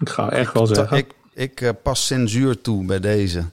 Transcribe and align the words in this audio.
Ik 0.00 0.08
ga 0.08 0.30
echt 0.30 0.52
wel 0.52 0.66
zeggen. 0.66 0.96
Ik, 0.96 1.14
ik 1.34 1.60
eh, 1.60 1.70
pas 1.82 2.06
censuur 2.06 2.60
toe 2.60 2.84
bij 2.84 3.00
deze. 3.00 3.44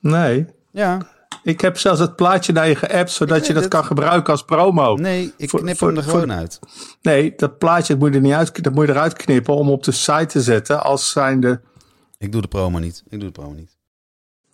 Nee, 0.00 0.46
Ja, 0.70 1.06
ik 1.42 1.60
heb 1.60 1.78
zelfs 1.78 2.00
het 2.00 2.16
plaatje 2.16 2.52
naar 2.52 2.68
je 2.68 2.76
geappt, 2.76 3.10
zodat 3.10 3.46
je 3.46 3.52
dat 3.52 3.68
kan 3.68 3.84
gebruiken 3.84 4.32
als 4.32 4.44
promo. 4.44 4.94
nee, 4.94 5.32
ik 5.36 5.48
knip 5.48 5.76
voor- 5.78 5.88
hem 5.88 5.96
er 5.96 6.02
voor- 6.04 6.12
gewoon 6.12 6.32
uit. 6.32 6.58
Nee, 7.02 7.32
dat 7.36 7.58
plaatje 7.58 7.96
moet 7.96 8.08
je 8.08 8.14
er 8.14 8.20
niet 8.20 8.32
uit, 8.32 8.62
dat 8.64 8.74
moet 8.74 8.86
je 8.86 8.92
eruit 8.92 9.12
knippen 9.12 9.54
om 9.54 9.70
op 9.70 9.82
de 9.82 9.92
site 9.92 10.26
te 10.26 10.40
zetten 10.42 10.82
als 10.82 11.10
zijnde... 11.10 11.60
Ik 12.18 12.32
doe 12.32 12.40
de 12.42 12.48
promo 12.48 12.78
niet. 12.78 13.02
Ik 13.08 13.20
doe 13.20 13.28
de 13.32 13.40
promo 13.40 13.52
niet. 13.52 13.76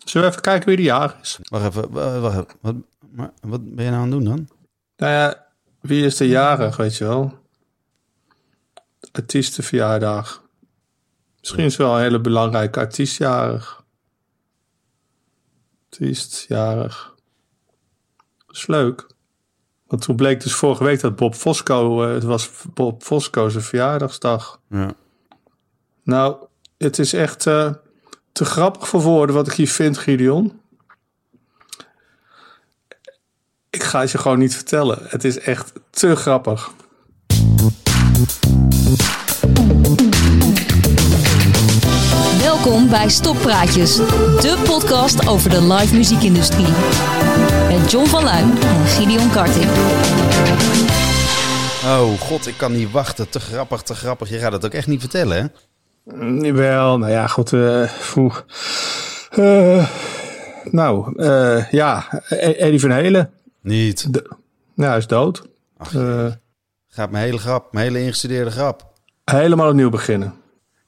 Zullen 0.05 0.27
we 0.27 0.33
even 0.33 0.43
kijken 0.43 0.69
wie 0.69 0.77
de 0.77 0.83
jaar 0.83 1.17
is? 1.23 1.39
Wacht 1.43 1.65
even, 1.65 1.91
wa- 1.91 2.21
wacht 2.21 2.35
even. 2.35 2.47
Wat, 2.61 2.75
maar, 3.11 3.31
wat 3.41 3.75
ben 3.75 3.85
je 3.85 3.91
nou 3.91 4.03
aan 4.03 4.11
het 4.13 4.25
doen 4.25 4.25
dan? 4.25 4.49
Nou 4.97 5.13
ja, 5.13 5.47
wie 5.81 6.05
is 6.05 6.17
de 6.17 6.29
jarig, 6.29 6.77
weet 6.77 6.97
je 6.97 7.05
wel? 7.05 7.39
Artiestenverjaardag. 9.13 10.43
Misschien 11.41 11.65
is 11.65 11.77
wel 11.77 11.95
een 11.95 12.03
hele 12.03 12.21
belangrijke 12.21 12.79
artiestjarig. 12.79 13.85
Artiestjarig. 15.91 17.15
Dat 18.47 18.57
is 18.57 18.67
leuk. 18.67 19.07
Want 19.87 20.03
toen 20.03 20.17
bleek 20.17 20.43
dus 20.43 20.55
vorige 20.55 20.85
week 20.85 21.01
dat 21.01 21.17
Bob 21.17 21.35
Fosco... 21.35 22.03
eh, 22.03 22.13
het 22.15 22.23
was 22.23 22.51
Bob 22.75 23.03
Fosco's 23.03 23.55
verjaardagsdag. 23.59 24.61
Ja. 24.69 24.93
Nou, 26.03 26.37
het 26.79 26.99
is 26.99 27.13
echt 27.13 27.47
eh, 27.47 27.73
te 28.33 28.45
grappig 28.45 28.89
voor 28.89 29.01
woorden 29.01 29.35
wat 29.35 29.47
ik 29.47 29.53
hier 29.53 29.69
vind, 29.69 29.99
Gideon. 29.99 30.61
Ik 33.71 33.83
ga 33.83 34.01
het 34.01 34.11
je 34.11 34.19
gewoon 34.19 34.39
niet 34.39 34.55
vertellen. 34.55 34.99
Het 35.03 35.25
is 35.25 35.39
echt 35.39 35.73
te 35.91 36.17
grappig. 36.17 36.71
Welkom 42.63 42.89
bij 42.89 43.09
Stoppraatjes, 43.09 43.97
de 43.97 44.63
podcast 44.65 45.29
over 45.29 45.51
de 45.51 45.63
live 45.73 45.95
muziekindustrie. 45.97 46.67
Met 47.69 47.91
John 47.91 48.07
van 48.07 48.25
Luijn 48.25 48.51
en 48.63 48.87
Gideon 48.87 49.31
Karting. 49.31 49.65
Oh 51.85 52.21
god, 52.21 52.47
ik 52.47 52.55
kan 52.57 52.73
niet 52.73 52.91
wachten. 52.91 53.29
Te 53.31 53.41
grappig, 53.41 53.83
te 53.83 53.95
grappig. 53.95 54.29
Je 54.29 54.39
gaat 54.39 54.53
het 54.53 54.65
ook 54.65 54.73
echt 54.73 54.87
niet 54.87 55.01
vertellen, 55.01 55.37
hè? 55.37 55.47
Mm, 56.17 56.53
Wel, 56.55 56.99
nou 56.99 57.13
ja, 57.13 57.27
goed. 57.27 57.53
eh, 57.53 57.91
poeh. 58.13 58.37
Eh, 59.31 59.87
nou, 60.65 61.13
eh, 61.25 61.71
ja, 61.71 62.23
E- 62.29 62.37
Eddie 62.53 62.81
van 62.81 62.91
Helen. 62.91 63.31
Niet. 63.63 64.13
De, 64.13 64.31
ja, 64.75 64.89
hij 64.89 64.99
is 64.99 65.07
dood. 65.07 65.43
Ach, 65.77 65.95
Eh, 65.95 66.27
Gaat 66.89 67.11
mijn 67.11 67.25
hele 67.25 67.39
grap, 67.39 67.73
mijn 67.73 67.87
hele 67.87 68.01
ingestudeerde 68.03 68.51
grap. 68.51 68.93
helemaal 69.25 69.69
opnieuw 69.69 69.91
beginnen. 69.91 70.35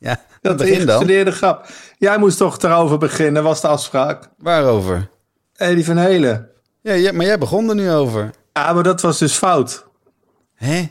Ja, 0.02 0.20
Dat 0.40 0.56
begin 0.56 0.86
dan. 0.86 1.32
grap. 1.32 1.66
Jij 1.98 2.18
moest 2.18 2.38
toch 2.38 2.58
erover 2.62 2.98
beginnen, 2.98 3.42
was 3.42 3.60
de 3.60 3.68
afspraak. 3.68 4.28
Waarover? 4.38 5.08
Eddie 5.56 5.84
van 5.84 5.96
Helen. 5.96 6.48
Ja, 6.80 7.12
maar 7.12 7.26
jij 7.26 7.38
begon 7.38 7.68
er 7.68 7.74
nu 7.74 7.90
over. 7.90 8.30
Ja, 8.52 8.72
maar 8.72 8.82
dat 8.82 9.00
was 9.00 9.18
dus 9.18 9.32
fout. 9.32 9.86
Hè? 10.54 10.90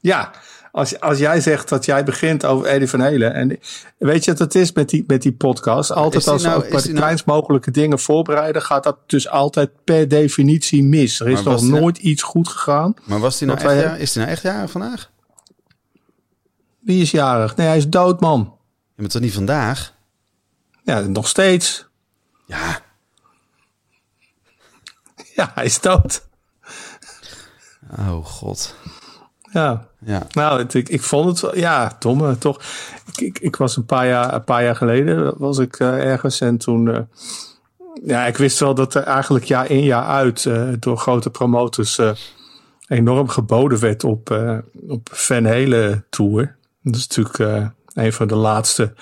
Ja, 0.00 0.30
als, 0.72 1.00
als 1.00 1.18
jij 1.18 1.40
zegt 1.40 1.68
dat 1.68 1.84
jij 1.84 2.04
begint 2.04 2.44
over 2.44 2.66
Eddie 2.66 2.88
van 2.88 3.00
Helen. 3.00 3.34
En 3.34 3.58
weet 3.98 4.24
je 4.24 4.30
wat 4.30 4.40
het 4.40 4.54
is 4.54 4.72
met 4.72 4.88
die, 4.88 5.04
met 5.06 5.22
die 5.22 5.32
podcast? 5.32 5.92
Altijd 5.92 6.28
als 6.28 6.42
we 6.42 6.48
nou- 6.48 6.60
bij 6.60 6.70
de 6.80 6.88
nou- 6.88 6.98
kleinst 6.98 7.24
mogelijke 7.26 7.70
dingen 7.70 7.98
voorbereiden, 7.98 8.62
gaat 8.62 8.82
dat 8.84 8.96
dus 9.06 9.28
altijd 9.28 9.70
per 9.84 10.08
definitie 10.08 10.82
mis. 10.82 11.20
Er 11.20 11.28
is 11.28 11.42
nog 11.42 11.60
nou- 11.62 11.80
nooit 11.80 11.98
iets 11.98 12.22
goed 12.22 12.48
gegaan. 12.48 12.94
Maar 13.04 13.18
was 13.20 13.38
die 13.38 13.46
nou 13.46 13.58
echt, 13.58 13.68
wij- 13.68 13.80
ja, 13.82 13.94
is 13.94 14.12
die 14.12 14.20
nou 14.22 14.32
echt 14.34 14.42
jarig 14.42 14.70
vandaag? 14.70 15.10
Wie 16.82 17.02
is 17.02 17.10
jarig? 17.10 17.56
Nee, 17.56 17.66
hij 17.66 17.76
is 17.76 17.88
dood, 17.88 18.20
man. 18.20 18.38
Je 18.94 19.00
bent 19.00 19.10
toch 19.12 19.22
niet 19.22 19.32
vandaag? 19.34 19.94
Ja, 20.84 21.00
nog 21.00 21.28
steeds. 21.28 21.86
Ja. 22.46 22.80
Ja, 25.34 25.50
hij 25.54 25.64
is 25.64 25.80
dood. 25.80 26.26
Oh 27.98 28.24
god. 28.24 28.74
Ja. 29.52 29.88
Ja. 30.04 30.22
Nou, 30.32 30.58
het- 30.58 30.74
ik, 30.74 30.88
ik 30.88 31.02
vond 31.02 31.28
het 31.28 31.40
wel, 31.40 31.56
ja, 31.56 31.96
domme 31.98 32.38
toch. 32.38 32.60
Ik, 33.06 33.20
ik, 33.20 33.38
ik 33.38 33.56
was 33.56 33.76
een 33.76 33.84
paar 33.86 34.06
jaar, 34.06 34.34
een 34.34 34.44
paar 34.44 34.64
jaar 34.64 34.76
geleden, 34.76 35.38
was 35.38 35.58
ik 35.58 35.78
eh, 35.78 35.88
ergens 36.10 36.40
en 36.40 36.58
toen, 36.58 36.90
eh, 36.94 37.00
ja, 38.04 38.26
ik 38.26 38.36
wist 38.36 38.58
wel 38.58 38.74
dat 38.74 38.94
er 38.94 39.02
eigenlijk 39.02 39.44
jaar 39.44 39.70
in 39.70 39.82
jaar 39.84 40.04
uit 40.06 40.46
eh, 40.46 40.68
door 40.78 40.98
grote 40.98 41.30
promotors 41.30 42.00
enorm 42.88 43.28
geboden 43.28 43.78
werd 43.80 44.04
op, 44.04 44.30
op 44.88 45.08
Van 45.12 45.44
Halen 45.44 46.04
tour. 46.10 46.56
Dat 46.82 46.96
is 46.96 47.06
natuurlijk 47.06 47.38
eh, 47.38 47.66
een 48.04 48.12
van 48.12 48.26
de 48.26 48.34
laatste 48.34 48.94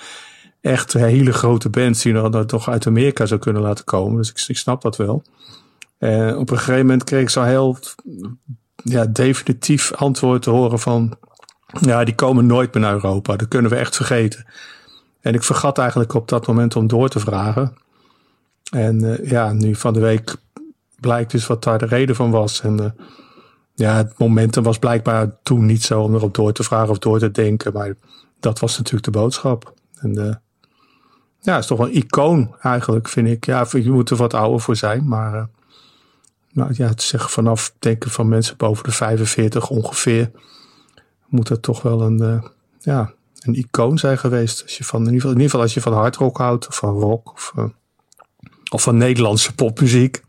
echt 0.61 0.93
hele 0.93 1.33
grote 1.33 1.69
bands 1.69 2.01
die 2.01 2.13
nog, 2.13 2.29
nog 2.29 2.45
toch 2.45 2.69
uit 2.69 2.87
Amerika 2.87 3.25
zou 3.25 3.39
kunnen 3.39 3.61
laten 3.61 3.85
komen. 3.85 4.17
Dus 4.17 4.29
ik, 4.29 4.43
ik 4.47 4.57
snap 4.57 4.81
dat 4.81 4.97
wel. 4.97 5.23
En 5.97 6.37
op 6.37 6.49
een 6.49 6.57
gegeven 6.57 6.85
moment 6.85 7.03
kreeg 7.03 7.21
ik 7.21 7.29
zo 7.29 7.41
heel 7.41 7.77
ja, 8.83 9.05
definitief 9.05 9.93
antwoord 9.93 10.41
te 10.41 10.49
horen 10.49 10.79
van... 10.79 11.17
ja, 11.81 12.03
die 12.03 12.15
komen 12.15 12.45
nooit 12.45 12.73
meer 12.73 12.83
naar 12.83 12.93
Europa. 12.93 13.35
Dat 13.35 13.47
kunnen 13.47 13.71
we 13.71 13.77
echt 13.77 13.95
vergeten. 13.95 14.45
En 15.21 15.33
ik 15.33 15.43
vergat 15.43 15.77
eigenlijk 15.77 16.13
op 16.13 16.27
dat 16.27 16.47
moment 16.47 16.75
om 16.75 16.87
door 16.87 17.09
te 17.09 17.19
vragen. 17.19 17.73
En 18.71 19.03
eh, 19.03 19.29
ja, 19.29 19.53
nu 19.53 19.75
van 19.75 19.93
de 19.93 19.99
week 19.99 20.35
blijkt 20.99 21.31
dus 21.31 21.47
wat 21.47 21.63
daar 21.63 21.79
de 21.79 21.85
reden 21.85 22.15
van 22.15 22.31
was. 22.31 22.61
En 22.61 22.79
eh, 22.79 23.05
ja, 23.81 23.95
het 23.95 24.17
momentum 24.17 24.63
was 24.63 24.79
blijkbaar 24.79 25.41
toen 25.43 25.65
niet 25.65 25.83
zo 25.83 26.01
om 26.01 26.15
erop 26.15 26.35
door 26.35 26.53
te 26.53 26.63
vragen 26.63 26.89
of 26.89 26.97
door 26.97 27.19
te 27.19 27.31
denken. 27.31 27.73
Maar 27.73 27.95
dat 28.39 28.59
was 28.59 28.77
natuurlijk 28.77 29.05
de 29.05 29.11
boodschap. 29.11 29.73
En 29.95 30.17
eh, 30.17 30.35
ja, 31.39 31.53
het 31.53 31.61
is 31.61 31.67
toch 31.67 31.77
wel 31.77 31.87
een 31.87 31.95
icoon 31.95 32.55
eigenlijk, 32.61 33.07
vind 33.07 33.27
ik. 33.27 33.45
Ja, 33.45 33.65
je 33.71 33.91
moet 33.91 34.09
er 34.09 34.15
wat 34.15 34.33
ouder 34.33 34.61
voor 34.61 34.75
zijn, 34.75 35.07
maar... 35.07 35.33
eh, 35.33 35.43
nou 36.53 36.73
ja, 36.73 36.87
het 36.87 37.01
zeggen 37.01 37.29
vanaf 37.29 37.73
denken 37.79 38.11
van 38.11 38.27
mensen 38.27 38.57
boven 38.57 38.83
de 38.83 38.91
45 38.91 39.69
ongeveer, 39.69 40.31
moet 41.27 41.47
dat 41.47 41.61
toch 41.61 41.81
wel 41.81 42.01
een, 42.01 42.21
eh, 42.21 42.43
ja, 42.79 43.13
een 43.39 43.55
icoon 43.55 43.97
zijn 43.97 44.17
geweest. 44.17 44.61
Als 44.63 44.77
je 44.77 44.83
van, 44.83 44.99
in, 44.99 45.05
ieder 45.05 45.21
geval, 45.21 45.35
in 45.35 45.41
ieder 45.41 45.51
geval 45.51 45.65
als 45.65 45.73
je 45.73 45.81
van 45.81 45.93
hardrock 45.93 46.37
houdt, 46.37 46.67
of 46.67 46.75
van 46.75 46.99
rock, 46.99 47.31
of, 47.31 47.53
of 48.71 48.81
van 48.81 48.97
Nederlandse 48.97 49.55
popmuziek. 49.55 50.23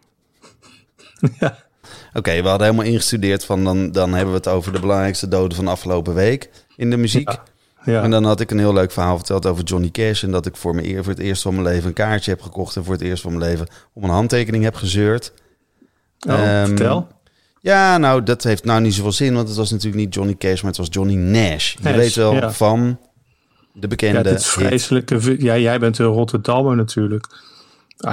ja, 1.40 1.68
Oké, 2.12 2.42
we 2.42 2.48
hadden 2.48 2.66
helemaal 2.66 2.92
ingestudeerd 2.92 3.44
van 3.44 3.64
dan, 3.64 3.92
dan 3.92 4.12
hebben 4.12 4.30
we 4.32 4.38
het 4.38 4.48
over 4.48 4.72
de 4.72 4.80
belangrijkste 4.80 5.28
doden 5.28 5.56
van 5.56 5.64
de 5.64 5.70
afgelopen 5.70 6.14
week 6.14 6.50
in 6.76 6.90
de 6.90 6.96
muziek. 6.96 7.30
Ja. 7.30 7.42
ja. 7.84 8.02
En 8.02 8.10
dan 8.10 8.24
had 8.24 8.40
ik 8.40 8.50
een 8.50 8.58
heel 8.58 8.72
leuk 8.72 8.90
verhaal 8.90 9.16
verteld 9.16 9.46
over 9.46 9.64
Johnny 9.64 9.90
Cash. 9.90 10.22
En 10.22 10.30
dat 10.30 10.46
ik 10.46 10.56
voor, 10.56 10.74
mijn 10.74 10.86
eer, 10.86 11.04
voor 11.04 11.12
het 11.12 11.22
eerst 11.22 11.42
van 11.42 11.52
mijn 11.52 11.66
leven 11.66 11.88
een 11.88 11.94
kaartje 11.94 12.30
heb 12.30 12.42
gekocht. 12.42 12.76
En 12.76 12.84
voor 12.84 12.92
het 12.92 13.02
eerst 13.02 13.22
van 13.22 13.38
mijn 13.38 13.50
leven 13.50 13.66
om 13.92 14.04
een 14.04 14.10
handtekening 14.10 14.64
heb 14.64 14.74
gezeurd. 14.74 15.32
oh, 16.28 16.32
ehm, 16.32 16.66
vertel. 16.66 17.08
Ja, 17.60 17.98
nou, 17.98 18.22
dat 18.22 18.42
heeft 18.42 18.64
nou 18.64 18.80
niet 18.80 18.94
zoveel 18.94 19.12
zin. 19.12 19.34
Want 19.34 19.48
het 19.48 19.56
was 19.56 19.70
natuurlijk 19.70 20.02
niet 20.02 20.14
Johnny 20.14 20.36
Cash, 20.36 20.62
maar 20.62 20.70
het 20.70 20.80
was 20.80 20.88
Johnny 20.90 21.14
Nash. 21.14 21.76
Je 21.82 21.92
weet 21.92 22.14
wel 22.14 22.34
ja. 22.34 22.52
van 22.52 22.98
de 23.72 23.88
bekende 23.88 24.16
Ja, 24.16 24.22
dit 24.22 24.38
is 24.38 24.46
vreselijke. 24.46 25.36
Ja, 25.38 25.58
jij 25.58 25.78
bent 25.78 25.98
een 25.98 26.06
Rotterdammer 26.06 26.76
natuurlijk. 26.76 27.26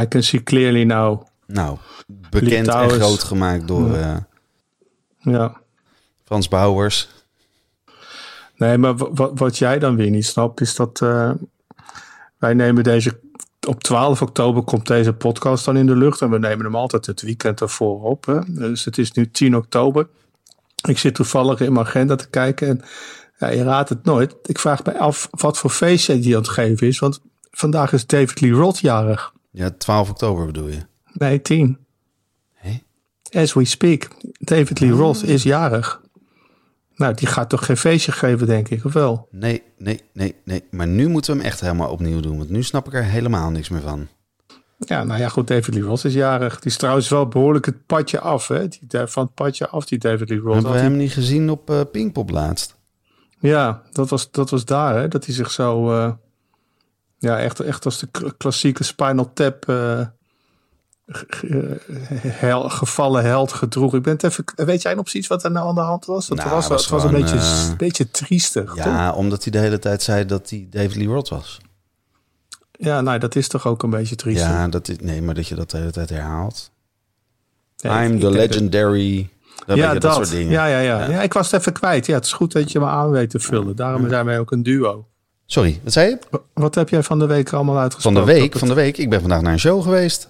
I 0.02 0.08
can 0.08 0.24
see 0.24 0.44
clearly 0.44 0.84
now. 0.84 1.22
Nou, 1.48 1.78
bekend 2.30 2.68
en 2.68 2.90
groot 2.90 3.24
gemaakt 3.24 3.68
door 3.68 3.94
eh, 3.96 4.18
Ja. 5.20 5.62
Frans 6.24 6.48
Bauers. 6.48 7.10
Nee, 8.56 8.78
maar 8.78 8.96
wa- 8.98 9.12
wa- 9.14 9.34
wat 9.34 9.58
jij 9.58 9.80
dan 9.80 9.96
weer 9.96 10.10
niet 10.10 10.26
snapt, 10.26 10.62
is 10.62 10.76
dat 10.76 11.02
eh, 11.02 11.32
wij 12.38 12.54
nemen 12.54 12.84
deze. 12.84 13.20
Op 13.68 13.84
12 13.84 14.22
oktober 14.22 14.64
komt 14.64 14.88
deze 14.88 15.14
podcast 15.14 15.66
dan 15.66 15.78
in 15.78 15.86
de 15.86 15.96
lucht. 15.96 16.22
En 16.22 16.30
we 16.30 16.40
nemen 16.40 16.66
hem 16.66 16.76
altijd 16.76 17.06
het 17.06 17.22
weekend 17.22 17.62
ervoor 17.62 18.02
op. 18.04 18.26
Hè? 18.26 18.40
Dus 18.48 18.86
het 18.86 18.98
is 18.98 19.12
nu 19.12 19.32
10 19.32 19.56
oktober. 19.56 20.08
Ik 20.88 20.98
zit 20.98 21.16
toevallig 21.16 21.60
in 21.60 21.74
mijn 21.74 21.86
agenda 21.86 22.16
te 22.16 22.30
kijken. 22.30 22.68
En 22.68 22.82
ja, 23.38 23.48
je 23.48 23.64
raadt 23.64 23.90
het 23.90 24.04
nooit. 24.04 24.36
Ik 24.44 24.60
vraag 24.60 24.84
me 24.84 24.98
af 25.00 25.28
wat 25.32 25.58
voor 25.58 25.70
feestje 25.70 26.20
die 26.20 26.36
aan 26.36 26.42
het 26.42 26.50
geven 26.50 26.88
is. 26.88 27.00
Want 27.00 27.22
vandaag 27.52 27.94
is 27.94 28.06
David 28.06 28.42
Lee 28.42 28.52
Roth 28.52 28.80
jarig. 28.80 29.34
Ja, 29.52 29.70
12 29.78 30.10
oktober 30.10 30.46
bedoel 30.46 30.68
je. 30.68 30.80
Nee, 31.18 31.42
10. 31.42 31.78
Hé? 32.54 32.82
As 33.42 33.54
we 33.54 33.66
speak. 33.66 34.08
David 34.40 34.80
Lee 34.80 34.92
Roth 34.92 35.24
is 35.24 35.44
jarig. 35.44 36.02
Nou, 36.96 37.14
die 37.14 37.28
gaat 37.28 37.50
toch 37.50 37.66
geen 37.66 37.78
feestje 37.78 38.12
geven, 38.12 38.48
denk 38.48 38.70
ik, 38.70 38.86
of 38.86 38.94
wel? 38.94 39.28
Nee, 39.32 39.64
nee, 39.78 40.02
nee, 40.14 40.36
nee. 40.44 40.64
Maar 40.72 40.88
nu 40.88 41.08
moeten 41.08 41.32
we 41.32 41.38
hem 41.38 41.48
echt 41.48 41.60
helemaal 41.60 41.90
opnieuw 41.92 42.20
doen. 42.20 42.38
Want 42.38 42.50
nu 42.50 42.64
snap 42.64 42.88
ik 42.88 42.94
er 42.94 43.04
helemaal 43.04 43.50
niks 43.50 43.70
meer 43.70 43.82
van. 43.82 44.08
Ja, 44.80 45.04
nou 45.04 45.20
ja, 45.20 45.30
goed, 45.30 45.48
David 45.48 45.74
Lee 45.74 45.84
Roth 45.84 46.04
is 46.04 46.14
jarig. 46.14 46.60
Die 46.60 46.72
is 46.72 46.78
trouwens 46.78 47.10
wel 47.10 47.28
behoorlijk 47.28 47.66
het 47.66 47.86
padje 47.86 48.20
af, 48.20 48.48
hè? 48.48 48.68
Die, 48.68 48.80
daar- 48.88 49.10
van 49.10 49.24
het 49.26 49.34
padje 49.34 49.68
af, 49.68 49.86
die 49.86 49.98
David 49.98 50.30
Lee 50.30 50.40
Roth. 50.40 50.54
Hebben 50.54 50.72
we 50.72 50.78
hem 50.80 50.96
niet 50.98 51.12
gezien 51.14 51.50
op 51.50 51.70
eh 51.70 51.82
Pinkpop 51.92 52.30
laatst? 52.30 52.76
Ja, 53.40 53.82
dat 53.92 54.10
was, 54.10 54.32
dat 54.32 54.50
was 54.50 54.66
daar, 54.66 54.96
hè? 54.96 55.08
Dat 55.08 55.26
hij 55.26 55.34
zich 55.36 55.52
zo... 55.52 55.92
eh, 55.92 56.12
ja, 57.18 57.40
echt, 57.40 57.60
echt 57.60 57.86
als 57.86 58.00
de 58.00 58.08
kl- 58.12 58.28
klassieke 58.38 58.84
Spinal 58.84 59.34
Tap... 59.34 59.70
eh, 59.70 60.06
hel, 62.22 62.70
gevallen 62.70 63.24
held 63.24 63.54
gedroeg. 63.54 63.94
Ik 63.94 64.02
ben 64.02 64.14
het 64.14 64.24
even, 64.24 64.44
weet 64.56 64.82
jij 64.82 64.94
nog 64.94 65.02
precies 65.04 65.28
wat 65.28 65.44
er 65.44 65.52
nou 65.52 65.68
aan 65.68 65.76
de 65.76 65.82
hand 65.82 66.06
was? 66.06 66.28
Dat 66.28 66.38
Nou, 66.38 66.50
was, 66.50 66.68
was 66.68 66.88
was 66.88 67.04
een 67.04 67.10
gewoon, 67.10 67.22
beetje, 67.24 67.38
eh, 67.38 67.66
een 67.70 67.78
beetje 67.78 68.12
triestig. 68.12 68.66
toch? 68.74 68.76
Ja, 68.86 69.12
omdat 69.14 69.44
hij 69.44 69.52
de 69.52 69.58
hele 69.60 69.80
tijd 69.80 70.02
zei 70.04 70.26
dat 70.26 70.50
hij 70.50 70.68
David 70.70 70.96
Lee 70.96 71.08
Roth 71.08 71.30
was. 71.30 71.58
ja, 72.72 73.02
nou, 73.02 73.20
dat 73.20 73.36
is 73.36 73.48
toch 73.48 73.68
ook 73.68 73.84
een 73.84 73.90
beetje 73.90 74.16
triestig. 74.16 74.48
Ja, 74.48 74.68
dat 74.68 74.88
is, 74.88 74.96
nee, 75.02 75.22
maar 75.22 75.36
dat 75.36 75.48
je 75.48 75.56
dat 75.56 75.72
de 75.72 75.78
hele 75.78 75.92
tijd 75.92 76.10
herhaalt. 76.10 76.72
Ja, 77.76 78.04
I'm 78.04 78.20
the 78.20 78.30
legendary. 78.30 79.30
Dat, 79.66 79.78
ja, 79.78 79.94
dat. 79.94 80.14
soort 80.14 80.30
dingen. 80.30 80.52
Ja, 80.52 80.66
ja, 80.66 80.80
ja, 80.80 81.00
Ja. 81.00 81.10
ja. 81.10 81.22
ik 81.22 81.34
was 81.34 81.52
het 81.52 81.60
even 81.60 81.74
kwijt. 81.74 82.06
Ja, 82.06 82.14
het 82.16 82.26
is 82.26 82.34
goed 82.34 82.52
dat 82.52 82.72
je 82.72 82.80
me 82.80 82.86
aan 82.86 83.10
weet 83.10 83.30
te 83.30 83.40
vullen. 83.40 83.76
Daarom 83.76 84.10
zijn 84.10 84.26
wij 84.26 84.40
ook 84.40 84.52
een 84.52 84.64
duo. 84.64 85.08
Sorry, 85.46 85.80
wat 85.84 85.94
zei 85.94 86.10
je? 86.10 86.20
Wat 86.54 86.76
heb 86.76 86.90
jij 86.90 87.04
van 87.04 87.20
de 87.20 87.26
week 87.26 87.54
allemaal 87.54 87.74
Van 87.74 87.84
uitgesproken? 87.84 88.26
de 88.26 88.34
week, 88.34 88.58
van 88.58 88.68
de 88.68 88.74
week. 88.74 88.98
Ik 88.98 89.10
ben 89.10 89.20
vandaag 89.22 89.42
naar 89.42 89.54
een 89.54 89.60
show 89.60 89.82
geweest. 89.84 90.30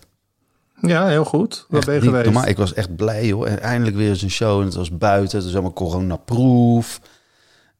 Ja, 0.81 1.07
heel 1.07 1.25
goed. 1.25 1.65
Waar 1.69 1.81
ben 1.85 1.93
je 1.95 2.01
geweest? 2.01 2.25
normaal. 2.25 2.47
Ik 2.47 2.57
was 2.57 2.73
echt 2.73 2.95
blij, 2.95 3.25
joh. 3.27 3.47
En 3.49 3.59
eindelijk 3.61 3.95
weer 3.97 4.09
eens 4.09 4.21
een 4.21 4.29
show. 4.31 4.59
En 4.59 4.65
het 4.65 4.75
was 4.75 4.97
buiten. 4.97 5.35
Het 5.37 5.45
was 5.45 5.53
allemaal 5.53 5.73
coronaproof. 5.73 6.99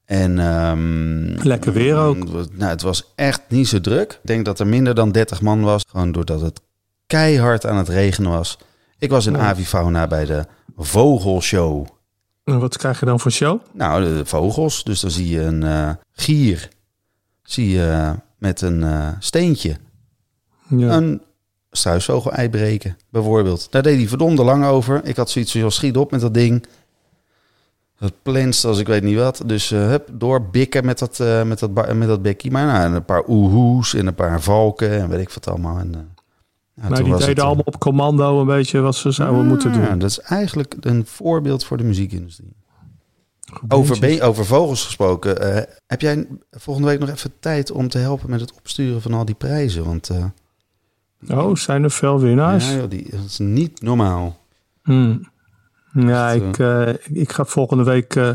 En... 0.06 0.40
ehm, 0.40 1.48
Lekker 1.48 1.74
weer 1.74 1.96
ook. 1.98 2.20
het 2.20 2.30
was- 2.30 2.48
Nou, 2.52 2.70
het 2.70 2.82
was 2.82 3.12
echt 3.16 3.42
niet 3.48 3.68
zo 3.68 3.82
druk. 3.82 4.12
Ik 4.12 4.20
denk 4.28 4.46
dat 4.46 4.60
er 4.60 4.68
minder 4.68 4.96
dan 4.96 5.12
30 5.12 5.42
man 5.42 5.62
was. 5.62 5.84
Gewoon 5.90 6.12
doordat 6.12 6.42
het 6.42 6.62
keihard 7.08 7.66
aan 7.66 7.78
het 7.78 7.90
regenen 7.90 8.32
was. 8.32 8.58
Ik 8.98 9.10
was 9.10 9.26
in 9.26 9.34
Ja. 9.34 9.40
Avifauna 9.40 10.08
bij 10.08 10.26
de 10.26 10.46
Vogelshow. 10.78 11.86
En 12.44 12.60
Wat 12.60 12.78
krijg 12.78 13.00
je 13.00 13.06
dan 13.06 13.20
voor 13.20 13.32
show? 13.32 13.60
Nou, 13.74 14.04
de 14.04 14.26
vogels. 14.26 14.84
Dus 14.84 15.00
dan 15.00 15.12
zie 15.12 15.30
je 15.30 15.42
een 15.42 15.64
eh, 15.64 15.90
gier. 16.12 16.70
Zie 17.44 17.70
je 17.70 18.14
met 18.38 18.62
een 18.62 18.84
eh, 18.84 19.08
steentje 19.20 19.76
Ja. 20.70 20.96
een 20.96 21.22
struisvogel-ei 21.78 22.50
breken, 22.50 22.98
bijvoorbeeld. 23.10 23.68
Daar 23.72 23.82
deed 23.82 23.98
hij 23.98 24.08
verdomde 24.08 24.44
lang 24.44 24.66
over. 24.66 25.02
Ik 25.06 25.16
had 25.16 25.30
zoiets 25.30 25.52
van, 25.52 25.72
schiet 25.72 25.98
op 25.98 26.12
met 26.12 26.22
dat 26.22 26.34
ding. 26.34 26.66
Dat 28.00 28.14
plenst 28.22 28.66
als 28.66 28.80
ik 28.80 28.88
weet 28.88 29.04
niet 29.04 29.18
wat. 29.18 29.42
Dus 29.46 29.72
eh 29.72 29.88
hup, 29.88 30.10
doorbikken 30.12 30.86
met 30.86 31.00
dat, 31.00 31.20
eh, 31.20 31.44
met 31.44 31.60
dat, 31.60 31.94
met 31.94 32.08
dat 32.08 32.22
bekkie. 32.22 32.52
Maar 32.52 32.66
nou, 32.66 32.84
en 32.84 32.94
een 32.94 33.06
paar 33.06 33.24
oehoes 33.28 33.94
en 33.94 34.08
een 34.08 34.16
paar 34.16 34.42
valken 34.42 34.92
en 34.92 35.10
weet 35.10 35.20
ik 35.20 35.30
wat 35.30 35.48
allemaal. 35.48 35.80
En, 35.80 35.90
nou, 35.90 36.90
maar 36.90 37.04
die 37.04 37.14
deden 37.14 37.28
het, 37.28 37.40
allemaal 37.40 37.64
op 37.66 37.80
commando 37.80 38.40
een 38.40 38.46
beetje 38.46 38.80
wat 38.80 38.96
ze 38.96 39.12
zouden 39.12 39.48
moeten 39.48 39.74
doen. 39.74 40.00
Dat 40.00 40.10
is 40.10 40.20
eigenlijk 40.20 40.76
een 40.80 41.06
voorbeeld 41.06 41.66
voor 41.66 41.78
de 41.78 41.84
muziekindustrie. 41.84 42.56
Over, 43.68 44.24
over 44.24 44.46
vogels 44.46 44.86
gesproken. 44.86 45.66
heb 45.88 46.02
jij 46.02 46.28
volgende 46.52 46.90
week 46.90 47.00
nog 47.00 47.10
even 47.10 47.32
tijd 47.40 47.72
om 47.72 47.88
te 47.88 47.98
helpen 47.98 48.30
met 48.30 48.40
het 48.40 48.54
opsturen 48.54 49.02
van 49.02 49.14
al 49.14 49.26
die 49.26 49.36
prijzen? 49.36 49.86
Want 49.86 50.10
eh, 51.28 51.38
Oh, 51.38 51.56
zijn 51.56 51.84
er 51.84 51.92
veel 51.92 52.20
winnaars? 52.20 52.70
ja, 52.70 52.76
joh, 52.78 52.90
die, 52.90 53.10
dat 53.12 53.26
is 53.26 53.38
niet 53.38 53.82
normaal. 53.82 54.38
Hmm. 54.84 55.30
Ja, 55.94 56.34
Echt, 56.34 56.44
ik, 56.44 56.58
eh, 56.60 56.90
ik 57.04 57.32
ga 57.32 57.46
volgende 57.46 57.84
week, 57.84 58.16
eh, 58.16 58.30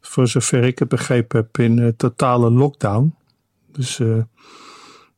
voor 0.00 0.28
zover 0.28 0.64
ik 0.64 0.78
het 0.78 0.88
begrepen 0.88 1.38
heb, 1.38 1.58
in 1.58 1.78
eh, 1.78 1.88
totale 1.96 2.50
lockdown. 2.50 3.14
Dus 3.72 3.98
eh, 4.00 4.16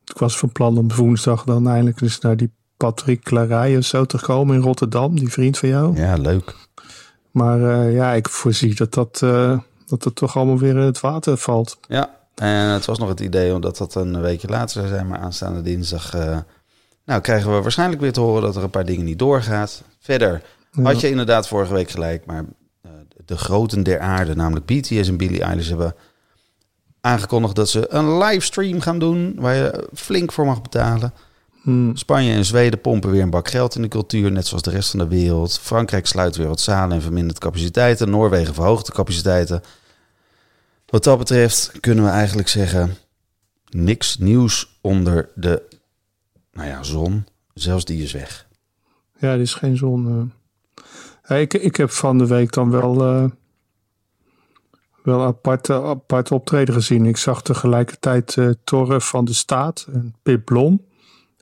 ik 0.05 0.17
was 0.17 0.37
van 0.37 0.51
plan 0.51 0.77
om 0.77 0.93
woensdag 0.95 1.43
dan 1.43 1.67
eindelijk 1.67 2.01
eens 2.01 2.19
naar 2.19 2.37
die 2.37 2.51
Patrick 2.77 3.23
Clarij 3.23 3.77
of 3.77 3.83
zo 3.85 4.05
te 4.05 4.19
komen 4.21 4.55
in 4.55 4.61
Rotterdam, 4.61 5.15
die 5.19 5.29
vriend 5.31 5.57
van 5.57 5.69
jou. 5.69 5.95
Ja, 5.97 6.15
leuk. 6.15 6.55
Maar 7.31 7.61
eh, 7.61 7.93
ja, 7.93 8.11
ik 8.13 8.29
voorzie 8.29 8.75
dat 8.75 8.93
dat, 8.93 9.21
eh, 9.23 9.59
dat 9.85 10.03
het 10.03 10.15
toch 10.15 10.35
allemaal 10.37 10.57
weer 10.57 10.69
in 10.75 10.77
het 10.77 10.99
water 10.99 11.37
valt. 11.37 11.77
Ja, 11.87 12.09
en 12.35 12.67
het 12.69 12.85
was 12.85 12.99
nog 12.99 13.09
het 13.09 13.19
idee 13.19 13.53
omdat 13.53 13.77
dat 13.77 13.95
een 13.95 14.21
weekje 14.21 14.47
later 14.47 14.69
zou 14.69 14.87
zijn, 14.87 15.07
maar 15.07 15.19
aanstaande 15.19 15.61
dinsdag. 15.61 16.13
Nou, 17.05 17.21
krijgen 17.21 17.55
we 17.55 17.61
waarschijnlijk 17.61 18.01
weer 18.01 18.13
te 18.13 18.19
horen 18.19 18.41
dat 18.41 18.55
er 18.55 18.63
een 18.63 18.69
paar 18.69 18.85
dingen 18.85 19.05
niet 19.05 19.19
doorgaat. 19.19 19.83
Verder 19.99 20.41
had 20.83 21.01
je 21.01 21.09
inderdaad 21.09 21.47
vorige 21.47 21.73
week 21.73 21.89
gelijk, 21.89 22.25
maar 22.25 22.45
eh, 22.81 22.91
de 23.25 23.37
groten 23.37 23.83
der 23.83 23.99
aarde, 23.99 24.35
namelijk 24.35 24.65
BTS 24.65 25.07
en 25.07 25.17
Billie 25.17 25.41
Eilish, 25.41 25.69
hebben 25.69 25.95
aangekondigd 27.01 27.55
dat 27.55 27.69
ze 27.69 27.85
een 27.89 28.17
livestream 28.17 28.81
gaan 28.81 28.99
doen 28.99 29.35
waar 29.37 29.55
je 29.55 29.87
flink 29.93 30.31
voor 30.31 30.45
mag 30.45 30.61
betalen. 30.61 31.13
Hmm. 31.61 31.95
Spanje 31.95 32.33
en 32.33 32.45
Zweden 32.45 32.81
pompen 32.81 33.11
weer 33.11 33.21
een 33.21 33.29
bak 33.29 33.49
geld 33.49 33.75
in 33.75 33.81
de 33.81 33.87
cultuur, 33.87 34.31
net 34.31 34.47
zoals 34.47 34.63
de 34.63 34.69
rest 34.69 34.89
van 34.89 34.99
de 34.99 35.07
wereld. 35.07 35.59
Frankrijk 35.59 36.07
sluit 36.07 36.35
weer 36.35 36.47
wat 36.47 36.59
zalen 36.59 36.95
en 36.95 37.01
vermindert 37.01 37.39
capaciteiten. 37.39 38.09
Noorwegen 38.09 38.53
verhoogt 38.53 38.85
de 38.85 38.91
capaciteiten. 38.91 39.63
Wat 40.85 41.03
dat 41.03 41.17
betreft 41.17 41.71
kunnen 41.79 42.03
we 42.03 42.09
eigenlijk 42.09 42.47
zeggen: 42.47 42.95
niks 43.69 44.17
nieuws 44.17 44.77
onder 44.81 45.29
de 45.35 45.61
nou 46.55 46.67
ja, 46.67 46.83
zon. 46.83 47.25
Zelfs 47.53 47.85
die 47.85 48.03
is 48.03 48.11
weg. 48.11 48.47
Ja, 49.17 49.31
er 49.31 49.39
is 49.39 49.53
geen 49.53 49.77
zon. 49.77 50.07
eh. 50.07 50.83
Hey, 51.21 51.41
ik, 51.41 51.53
ik 51.53 51.75
heb 51.75 51.89
van 51.89 52.17
de 52.17 52.27
week 52.27 52.51
dan 52.53 52.69
wel, 52.69 53.03
eh 53.05 53.25
wel 55.03 55.23
apart, 55.23 55.69
eh, 55.69 55.83
apart 55.85 56.31
optreden 56.31 56.73
gezien. 56.73 57.05
Ik 57.05 57.17
zag 57.17 57.41
tegelijkertijd 57.41 58.37
eh 58.37 58.49
Torre 58.63 59.01
van 59.01 59.25
de 59.25 59.33
Staat 59.33 59.87
en 59.93 60.15
Pip 60.23 60.45
Blom 60.45 60.85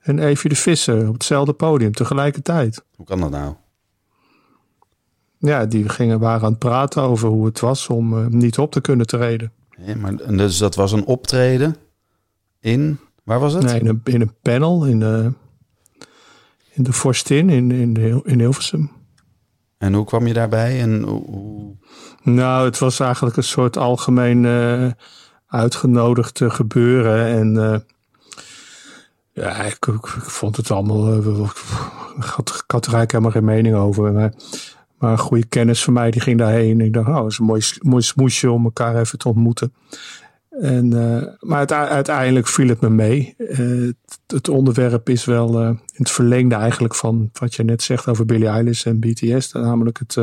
en 0.02 0.20
Evie 0.20 0.50
de 0.50 0.56
Visser 0.56 1.08
op 1.08 1.14
hetzelfde 1.14 1.54
podium 1.54 1.92
tegelijkertijd. 1.92 2.84
Hoe 2.96 3.06
kan 3.06 3.20
dat 3.20 3.30
nou? 3.30 3.54
Ja, 5.38 5.66
die 5.66 5.90
gingen, 5.90 6.20
waren 6.20 6.44
aan 6.44 6.50
het 6.50 6.60
praten 6.60 7.02
over 7.02 7.30
hoe 7.30 7.46
het 7.46 7.60
was 7.60 7.88
om 7.88 8.38
niet 8.38 8.58
op 8.58 8.72
te 8.72 8.82
kunnen 8.82 9.08
treden. 9.08 9.52
Ja, 9.78 9.96
maar, 9.96 10.16
dus 10.38 10.58
dat 10.58 10.76
was 10.76 10.92
een 10.92 11.06
optreden 11.06 11.76
in. 12.60 13.00
Waar 13.24 13.40
was 13.40 13.54
het? 13.54 13.64
Nee, 13.64 13.80
in 13.80 13.88
een, 13.88 14.02
in 14.04 14.22
een 14.22 14.36
panel 14.42 14.86
in 14.86 15.00
de, 15.00 15.34
in 16.74 16.84
de 16.84 16.94
Forstin 16.94 17.50
in, 17.50 17.72
in, 17.72 18.22
in 18.24 18.40
Hilversum. 18.40 18.92
En 19.78 19.94
hoe 19.94 20.06
kwam 20.06 20.28
je 20.28 20.34
daarbij? 20.34 20.82
En 20.82 21.02
hoe, 21.02 21.76
Nou, 22.24 22.66
het 22.66 22.80
was 22.80 23.00
eigenlijk 23.00 23.38
een 23.38 23.44
soort 23.44 23.78
algemeen 23.78 24.46
eh 24.46 24.92
uitgenodigd 25.54 26.42
eh, 26.42 26.50
gebeuren. 26.50 27.26
En 27.28 27.74
eh, 27.74 27.80
ja, 29.32 29.56
ik, 29.62 29.78
vond 30.18 30.58
het 30.58 30.72
allemaal. 30.72 31.08
eh, 31.14 31.50
ik, 32.18 32.24
had, 32.24 32.50
ik 32.50 32.72
had 32.72 32.86
er 32.86 32.94
eigenlijk 32.94 33.12
helemaal 33.12 33.32
geen 33.32 33.46
mening 33.46 33.76
over. 33.76 34.14
Maar, 34.14 34.34
maar 34.98 35.12
een 35.12 35.18
goede 35.18 35.46
kennis 35.46 35.84
van 35.84 35.94
mij 35.94 36.12
die 36.12 36.22
ging 36.22 36.38
daarheen. 36.38 36.82
Ik 36.82 36.94
dacht, 36.94 37.08
oh, 37.08 37.16
dat 37.16 37.32
is 37.32 37.38
een 37.40 37.46
mooi, 37.46 37.62
mooi 37.80 38.02
smoesje 38.02 38.52
om 38.52 38.64
elkaar 38.64 38.96
even 38.96 39.18
te 39.18 39.28
ontmoeten. 39.28 39.74
En, 40.62 40.94
eh, 40.94 41.28
maar 41.40 41.58
uite- 41.58 41.74
uiteindelijk 41.74 42.48
viel 42.48 42.68
het 42.68 42.82
me 42.82 42.90
mee. 42.90 43.36
Eh, 43.38 43.90
het, 44.28 44.50
onderwerp 44.50 45.10
is 45.10 45.26
wel 45.26 45.60
eh, 45.60 45.68
in 45.68 45.80
het 45.94 46.12
verlengde 46.12 46.56
eigenlijk 46.56 46.96
van 46.96 47.30
wat 47.34 47.54
je 47.56 47.64
net 47.64 47.82
zegt 47.82 48.08
over 48.08 48.26
Billie 48.26 48.48
Eilish 48.48 48.86
en 48.86 49.00
BTS. 49.00 49.52
Namelijk 49.52 50.00
het, 50.00 50.14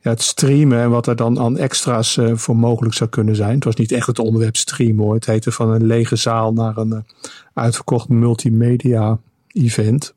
ja, 0.00 0.10
het 0.10 0.22
streamen 0.22 0.78
en 0.78 0.90
wat 0.90 1.06
er 1.06 1.16
dan 1.16 1.38
aan 1.38 1.58
extra's 1.58 2.18
voor 2.32 2.56
mogelijk 2.56 2.94
zou 2.94 3.10
kunnen 3.10 3.36
zijn. 3.36 3.54
Het 3.54 3.64
was 3.64 3.74
niet 3.74 3.92
echt 3.92 4.06
het 4.06 4.18
onderwerp 4.18 4.56
streamen 4.56 5.04
hoor. 5.04 5.14
Het 5.14 5.26
heette 5.26 5.52
van 5.52 5.70
een 5.70 5.86
lege 5.86 6.16
zaal 6.16 6.52
naar 6.52 6.76
een 6.76 7.04
uitverkocht 7.54 8.08
multimedia 8.08 9.18
event. 9.48 10.14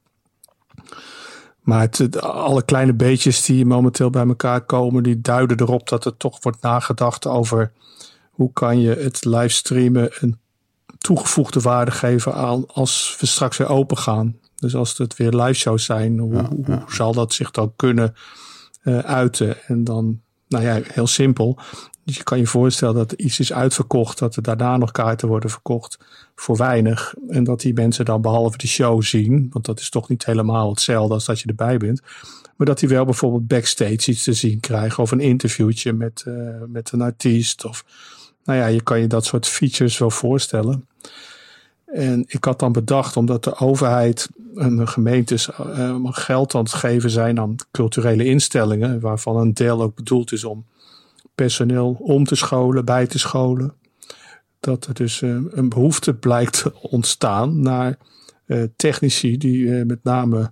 Maar 1.62 1.90
alle 2.20 2.64
kleine 2.64 2.94
beetjes 2.94 3.46
die 3.46 3.66
momenteel 3.66 4.10
bij 4.10 4.28
elkaar 4.28 4.62
komen, 4.62 5.04
die 5.04 5.22
duiden 5.22 5.60
erop 5.60 5.90
dat 5.90 6.06
er 6.06 6.18
toch 6.18 6.44
wordt 6.44 6.62
nagedacht 6.62 7.28
over 7.28 7.72
hoe 8.40 8.54
kan 8.54 8.80
je 8.80 8.96
het 8.96 9.26
livestreamen 9.26 10.10
een 10.20 10.38
toegevoegde 10.98 11.60
waarde 11.60 11.92
geven 11.92 12.34
aan 12.34 12.68
als 12.68 13.18
we 13.20 13.26
straks 13.26 13.58
weer 13.58 13.68
open 13.68 13.98
gaan. 13.98 14.38
Dus 14.56 14.76
als 14.76 14.98
het 14.98 15.16
weer 15.16 15.32
live 15.32 15.54
shows 15.54 15.86
zijn, 15.86 16.20
hoe, 16.20 16.44
hoe 16.66 16.84
zal 16.88 17.14
dat 17.14 17.34
zich 17.34 17.52
dan 17.52 17.74
kunnen 17.76 18.16
eh, 18.82 18.98
uiten? 18.98 19.64
En 19.68 19.84
dan, 19.84 20.22
nou 20.48 20.64
ja, 20.64 20.80
heel 20.84 21.08
simpel. 21.08 21.60
Dus 22.04 22.18
je 22.18 22.24
kan 22.24 22.38
je 22.38 22.48
voorstellen 22.48 22.96
dat 22.96 23.12
iets 23.12 23.40
is 23.40 23.54
uitverkocht, 23.54 24.20
dat 24.20 24.36
er 24.36 24.42
daarna 24.42 24.78
nog 24.78 24.92
kaarten 24.92 25.28
worden 25.28 25.50
verkocht 25.50 25.98
voor 26.36 26.58
weinig. 26.58 27.14
En 27.28 27.44
dat 27.44 27.62
die 27.62 27.74
mensen 27.74 28.06
dan 28.06 28.22
behalve 28.22 28.58
de 28.58 28.68
show 28.68 29.04
zien, 29.04 29.48
want 29.50 29.66
dat 29.66 29.80
is 29.80 29.90
toch 29.90 30.10
niet 30.10 30.26
helemaal 30.26 30.70
hetzelfde 30.70 31.14
als 31.14 31.26
dat 31.26 31.40
je 31.40 31.48
erbij 31.48 31.78
bent. 31.78 32.02
Maar 32.56 32.68
dat 32.68 32.80
die 32.80 32.90
wel 32.90 33.06
bijvoorbeeld 33.06 33.48
backstage 33.48 34.12
iets 34.12 34.24
te 34.24 34.34
zien 34.34 34.60
krijgen 34.60 35.04
of 35.04 35.12
een 35.12 35.20
interviewtje 35.20 35.94
met, 35.94 36.24
eh, 36.28 36.34
met 36.68 36.92
een 36.92 37.02
artiest. 37.02 37.66
Of 37.66 37.86
nou 38.50 38.62
ja, 38.62 38.68
je 38.68 38.84
kan 38.84 39.00
je 39.00 39.08
dat 39.08 39.26
soort 39.26 39.48
features 39.48 39.98
wel 39.98 40.10
voorstellen. 40.10 40.88
En 41.86 42.26
ik 42.28 42.44
had 42.44 42.60
dan 42.60 42.72
bedacht, 42.72 43.18
omdat 43.18 43.44
de 43.44 43.56
overheid 43.56 44.30
en 44.56 44.76
de 44.76 44.88
gemeentes 44.88 45.52
eh, 45.52 45.96
geld 46.04 46.56
aan 46.56 46.64
het 46.64 46.74
geven 46.74 47.10
zijn 47.10 47.40
aan 47.40 47.56
culturele 47.72 48.26
instellingen, 48.26 49.00
waarvan 49.00 49.38
een 49.38 49.54
deel 49.54 49.82
ook 49.82 49.96
bedoeld 49.96 50.32
is 50.32 50.44
om 50.44 50.66
personeel 51.36 51.98
om 52.00 52.24
te 52.24 52.36
scholen, 52.36 52.86
bij 52.86 53.08
te 53.08 53.20
scholen. 53.20 53.74
Dat 54.60 54.86
er 54.86 54.94
dus 54.94 55.22
eh, 55.22 55.38
een 55.50 55.70
behoefte 55.70 56.14
blijkt 56.14 56.62
te 56.62 56.82
ontstaan 56.82 57.62
naar 57.62 57.98
eh, 58.46 58.64
technici 58.76 59.38
die 59.38 59.78
eh, 59.78 59.86
met 59.86 60.04
name 60.04 60.52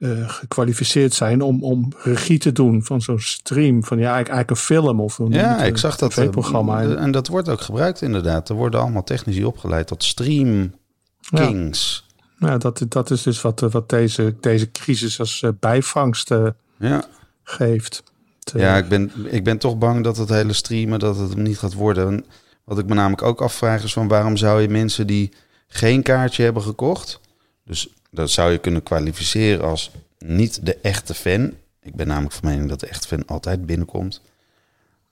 eh, 0.00 0.28
gekwalificeerd 0.28 1.14
zijn 1.14 1.42
om, 1.42 1.62
om 1.64 1.92
regie 2.02 2.38
te 2.38 2.52
doen 2.52 2.82
van 2.84 3.00
zo'n 3.02 3.20
stream. 3.20 3.84
Van 3.84 3.98
ja, 3.98 4.12
eigenlijk, 4.14 4.28
eigenlijk 4.28 4.50
een 4.50 4.56
film 4.76 5.00
of 5.00 5.18
een, 5.18 5.30
Ja, 5.30 5.60
een 5.60 5.66
ik 5.66 5.76
zag 5.76 5.96
dat. 5.96 6.10
eh, 6.10 6.24
tv-programma. 6.24 6.86
de- 6.86 6.94
En 6.94 7.10
dat 7.10 7.26
wordt 7.28 7.48
ook 7.48 7.60
gebruikt 7.60 8.02
inderdaad. 8.02 8.48
Er 8.48 8.54
worden 8.54 8.80
allemaal 8.80 9.04
technici 9.04 9.44
opgeleid 9.44 9.86
tot 9.86 10.04
stream 10.04 10.72
Ja. 11.18 11.46
kings. 11.46 12.06
Nou, 12.38 12.58
dat, 12.58 12.84
dat 12.88 13.10
is 13.10 13.22
dus 13.22 13.40
wat, 13.40 13.60
wat 13.60 13.88
deze, 13.88 14.34
deze 14.40 14.70
crisis 14.70 15.20
als 15.20 15.42
eh, 15.42 15.50
bijvangst 15.60 16.30
uh, 16.30 16.46
Ja, 16.78 17.04
geeft. 17.42 18.02
Te- 18.38 18.58
ja 18.58 18.76
ik, 18.76 18.88
ben, 18.88 19.10
ik 19.30 19.44
ben 19.44 19.58
toch 19.58 19.78
bang 19.78 20.04
dat 20.04 20.16
het 20.16 20.28
hele 20.28 20.52
streamen 20.52 20.98
dat 20.98 21.16
het 21.18 21.30
hem 21.34 21.42
niet 21.42 21.58
gaat 21.58 21.74
worden. 21.74 22.06
En 22.06 22.24
Wat 22.64 22.78
ik 22.78 22.86
me 22.86 22.94
namelijk 22.94 23.22
ook 23.22 23.40
afvraag 23.40 23.82
is 23.84 23.92
van 23.92 24.08
waarom 24.08 24.36
zou 24.36 24.60
je 24.60 24.68
mensen 24.68 25.06
die 25.06 25.32
geen 25.68 26.02
kaartje 26.02 26.42
hebben 26.42 26.62
gekocht, 26.62 27.20
dus 27.64 27.88
dat 28.10 28.30
zou 28.30 28.50
je 28.52 28.58
kunnen 28.58 28.82
kwalificeren 28.82 29.64
als 29.64 29.90
niet 30.18 30.66
de 30.66 30.76
echte 30.76 31.14
fan. 31.14 31.52
Ik 31.82 31.94
ben 31.94 32.06
namelijk 32.06 32.34
van 32.34 32.48
mening 32.48 32.68
dat 32.68 32.80
de 32.80 32.86
echte 32.86 33.08
fan 33.08 33.26
altijd 33.26 33.66
binnenkomt. 33.66 34.20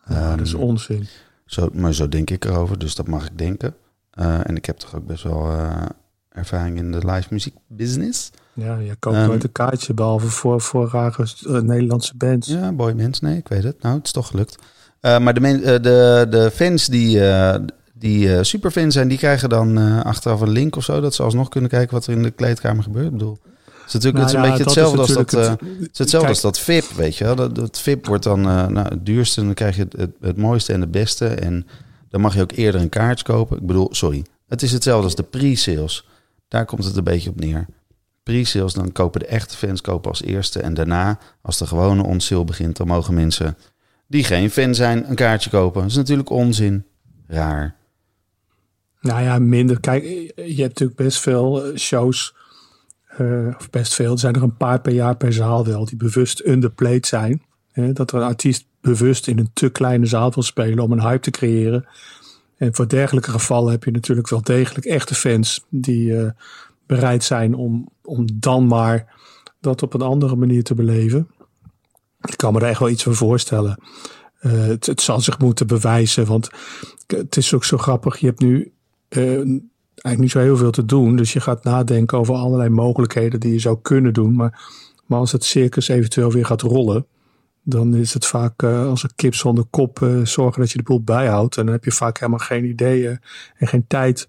Ja, 0.08 0.36
dat 0.36 0.46
is 0.46 0.52
Ehm, 0.52 0.62
onzin. 0.62 1.06
Zo, 1.46 1.68
maar 1.72 1.94
zo 1.94 2.08
denk 2.08 2.30
ik 2.30 2.44
erover, 2.44 2.78
dus 2.78 2.94
dat 2.94 3.06
mag 3.06 3.26
ik 3.26 3.38
denken. 3.38 3.74
Eh, 4.10 4.48
en 4.48 4.56
ik 4.56 4.64
heb 4.64 4.76
toch 4.76 4.94
ook 4.94 5.06
best 5.06 5.22
wel 5.22 5.50
eh, 5.50 5.82
ervaring 6.28 6.76
in 6.76 6.92
de 6.92 7.06
live 7.06 7.26
muziek 7.30 7.54
business. 7.66 8.30
Ja, 8.52 8.76
je 8.76 8.96
koopt 8.96 9.16
ehm, 9.16 9.26
nooit 9.26 9.44
een 9.44 9.52
kaartje, 9.52 9.94
behalve 9.94 10.26
voor, 10.26 10.60
voor 10.60 10.88
rare 10.92 11.26
eh, 11.46 11.60
Nederlandse 11.60 12.16
bands. 12.16 12.48
Ja, 12.48 12.72
boy 12.72 12.92
mens, 12.92 13.20
nee, 13.20 13.36
ik 13.36 13.48
weet 13.48 13.62
het. 13.62 13.82
Nou, 13.82 13.96
het 13.96 14.06
is 14.06 14.12
toch 14.12 14.26
gelukt. 14.26 14.56
Maar 15.00 15.34
de, 15.34 15.40
men, 15.40 15.82
de, 15.82 16.26
de 16.30 16.50
fans 16.54 16.86
die, 16.86 17.20
die 17.98 18.34
eh, 18.36 18.42
superfans 18.42 18.94
zijn, 18.94 19.08
die 19.08 19.18
krijgen 19.18 19.48
dan 19.48 19.78
eh, 19.78 20.00
achteraf 20.04 20.40
een 20.40 20.50
link 20.50 20.76
of 20.76 20.84
zo. 20.84 21.00
Dat 21.00 21.14
ze 21.14 21.22
alsnog 21.22 21.48
kunnen 21.48 21.70
kijken 21.70 21.94
wat 21.94 22.06
er 22.06 22.12
in 22.12 22.22
de 22.22 22.30
kleedkamer 22.30 22.82
gebeurt. 22.82 23.06
Ik 23.06 23.12
bedoel, 23.12 23.38
het 23.64 23.86
is 23.86 23.92
natuurlijk 23.92 24.24
het 24.24 24.28
is 24.28 24.34
een 24.34 24.40
Nou 24.40 24.52
ja, 24.52 24.64
beetje 24.64 24.80
hetzelfde 24.80 24.98
als 25.00 25.30
dat... 25.30 25.34
eh, 25.34 25.50
het- 25.50 25.98
hetzelfde 25.98 26.16
Kijk, 26.18 26.28
als 26.28 26.40
dat 26.40 26.58
VIP, 26.60 26.84
weet 26.96 27.16
je 27.16 27.24
wel. 27.24 27.34
Dat, 27.34 27.54
dat 27.54 27.80
VIP 27.80 28.06
wordt 28.06 28.24
dan 28.24 28.40
nou, 28.40 28.78
het 28.78 29.06
duurste 29.06 29.40
en 29.40 29.46
dan 29.46 29.54
krijg 29.54 29.76
je 29.76 29.82
het, 29.82 29.92
het, 29.96 30.10
het 30.20 30.36
mooiste 30.36 30.72
en 30.72 30.80
het 30.80 30.90
beste. 30.90 31.26
En 31.26 31.66
dan 32.08 32.20
mag 32.20 32.34
je 32.34 32.42
ook 32.42 32.52
eerder 32.52 32.80
een 32.80 32.88
kaart 32.88 33.22
kopen. 33.22 33.56
Ik 33.56 33.66
bedoel, 33.66 33.88
sorry. 33.90 34.24
Het 34.48 34.62
is 34.62 34.72
hetzelfde 34.72 35.04
als 35.04 35.14
de 35.14 35.22
pre-sales. 35.22 36.08
Daar 36.48 36.64
komt 36.64 36.84
het 36.84 36.96
een 36.96 37.04
beetje 37.04 37.30
op 37.30 37.40
neer. 37.40 37.66
Pre-sales, 38.22 38.72
dan 38.72 38.92
kopen 38.92 39.20
de 39.20 39.26
echte 39.26 39.56
fans 39.56 39.80
kopen 39.80 40.10
als 40.10 40.22
eerste. 40.22 40.60
En 40.60 40.74
daarna, 40.74 41.18
als 41.42 41.58
de 41.58 41.66
gewone 41.66 42.02
on-sale 42.04 42.44
begint, 42.44 42.76
dan 42.76 42.86
mogen 42.86 43.14
mensen 43.14 43.56
die 44.06 44.24
geen 44.24 44.50
fan 44.50 44.74
zijn 44.74 45.08
een 45.08 45.14
kaartje 45.14 45.50
kopen. 45.50 45.80
Dat 45.80 45.90
is 45.90 45.96
natuurlijk 45.96 46.30
onzin. 46.30 46.84
Raar. 47.26 47.76
Nou 49.00 49.22
ja, 49.22 49.38
minder. 49.38 49.80
Kijk, 49.80 50.02
je 50.36 50.42
hebt 50.44 50.58
natuurlijk 50.68 50.98
best 50.98 51.20
veel 51.20 51.64
eh, 51.64 51.76
shows. 51.76 52.34
eh, 53.06 53.54
of 53.58 53.70
best 53.70 53.94
veel. 53.94 54.12
Er 54.12 54.18
zijn 54.18 54.34
er 54.34 54.42
een 54.42 54.56
paar 54.56 54.80
per 54.80 54.92
jaar 54.92 55.16
per 55.16 55.32
zaal 55.32 55.64
wel. 55.64 55.84
Die 55.84 55.96
bewust 55.96 56.46
underplayed 56.46 57.06
zijn. 57.06 57.42
Dat 57.92 58.12
er 58.12 58.18
een 58.18 58.26
artiest 58.26 58.66
bewust 58.80 59.26
in 59.26 59.38
een 59.38 59.50
te 59.52 59.68
kleine 59.68 60.06
zaal 60.06 60.32
wil 60.32 60.42
spelen. 60.42 60.84
Om 60.84 60.92
een 60.92 61.00
hype 61.00 61.20
te 61.20 61.30
creëren. 61.30 61.86
En 62.56 62.74
voor 62.74 62.88
dergelijke 62.88 63.30
gevallen 63.30 63.70
heb 63.70 63.84
je 63.84 63.90
natuurlijk 63.90 64.28
wel 64.28 64.42
degelijk 64.42 64.86
echte 64.86 65.14
fans. 65.14 65.64
Die 65.68 66.16
eh, 66.16 66.30
bereid 66.86 67.24
zijn 67.24 67.54
om, 67.54 67.88
om 68.02 68.26
dan 68.34 68.66
maar 68.66 69.14
dat 69.60 69.82
op 69.82 69.94
een 69.94 70.02
andere 70.02 70.36
manier 70.36 70.62
te 70.62 70.74
beleven. 70.74 71.28
Ik 72.20 72.36
kan 72.36 72.52
me 72.52 72.60
er 72.60 72.66
echt 72.68 72.80
wel 72.80 72.88
iets 72.88 73.02
van 73.02 73.14
voorstellen. 73.14 73.82
Het 74.38 75.00
zal 75.00 75.20
zich 75.20 75.38
moeten 75.38 75.66
bewijzen. 75.66 76.26
Want 76.26 76.50
het 77.06 77.36
is 77.36 77.54
ook 77.54 77.64
zo 77.64 77.78
grappig. 77.78 78.16
Je 78.16 78.26
hebt 78.26 78.40
nu 78.40 78.72
eh, 79.08 79.22
eigenlijk 79.22 80.18
niet 80.18 80.30
zo 80.30 80.38
heel 80.38 80.56
veel 80.56 80.70
te 80.70 80.84
doen. 80.84 81.16
Dus 81.16 81.32
je 81.32 81.40
gaat 81.40 81.64
nadenken 81.64 82.18
over 82.18 82.34
allerlei 82.34 82.68
mogelijkheden 82.68 83.40
die 83.40 83.52
je 83.52 83.58
zou 83.58 83.78
kunnen 83.82 84.12
doen. 84.12 84.34
Maar, 84.34 84.60
maar 85.06 85.18
als 85.18 85.32
het 85.32 85.44
circus 85.44 85.88
eventueel 85.88 86.32
weer 86.32 86.46
gaat 86.46 86.62
rollen, 86.62 87.06
dan 87.62 87.94
is 87.94 88.14
het 88.14 88.26
vaak 88.26 88.62
eh, 88.62 88.86
als 88.86 89.02
een 89.02 89.14
kip 89.16 89.34
zonder 89.34 89.64
kop 89.70 90.02
eh, 90.02 90.20
zorgen 90.24 90.60
dat 90.60 90.70
je 90.70 90.78
de 90.78 90.84
boel 90.84 91.02
bijhoudt. 91.02 91.56
En 91.56 91.64
dan 91.64 91.74
heb 91.74 91.84
je 91.84 91.92
vaak 91.92 92.18
helemaal 92.18 92.38
geen 92.46 92.64
ideeën 92.64 93.20
en 93.56 93.66
geen 93.66 93.84
tijd 93.86 94.28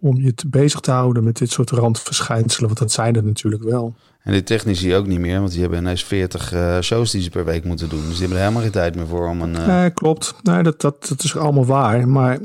om 0.00 0.20
je 0.20 0.34
te 0.34 0.48
bezig 0.48 0.80
te 0.80 0.90
houden 0.90 1.24
met 1.24 1.36
dit 1.36 1.50
soort 1.50 1.70
randverschijnselen. 1.70 2.66
Want 2.66 2.78
dat 2.78 2.92
zijn 2.92 3.16
er 3.16 3.24
natuurlijk 3.24 3.62
wel. 3.62 3.94
En 4.22 4.32
die 4.32 4.42
technici 4.42 4.94
ook 4.94 5.06
niet 5.06 5.18
meer, 5.18 5.38
want 5.38 5.50
die 5.50 5.60
hebben 5.60 5.78
ineens 5.78 6.04
40 6.04 6.52
eh, 6.52 6.80
shows 6.80 7.10
die 7.10 7.22
ze 7.22 7.30
per 7.30 7.44
week 7.44 7.64
moeten 7.64 7.88
doen. 7.88 8.00
Dus 8.00 8.08
die 8.08 8.18
hebben 8.18 8.36
er 8.36 8.42
helemaal 8.42 8.62
geen 8.62 8.72
tijd 8.72 8.94
meer 8.96 9.06
voor 9.06 9.28
om 9.28 9.42
een... 9.42 9.56
eh, 9.56 9.66
Nee, 9.66 9.90
klopt. 9.90 10.34
Nee, 10.42 10.62
dat, 10.62 10.80
dat, 10.80 11.06
dat 11.08 11.22
is 11.24 11.36
allemaal 11.36 11.66
waar. 11.66 12.08
Maar 12.08 12.38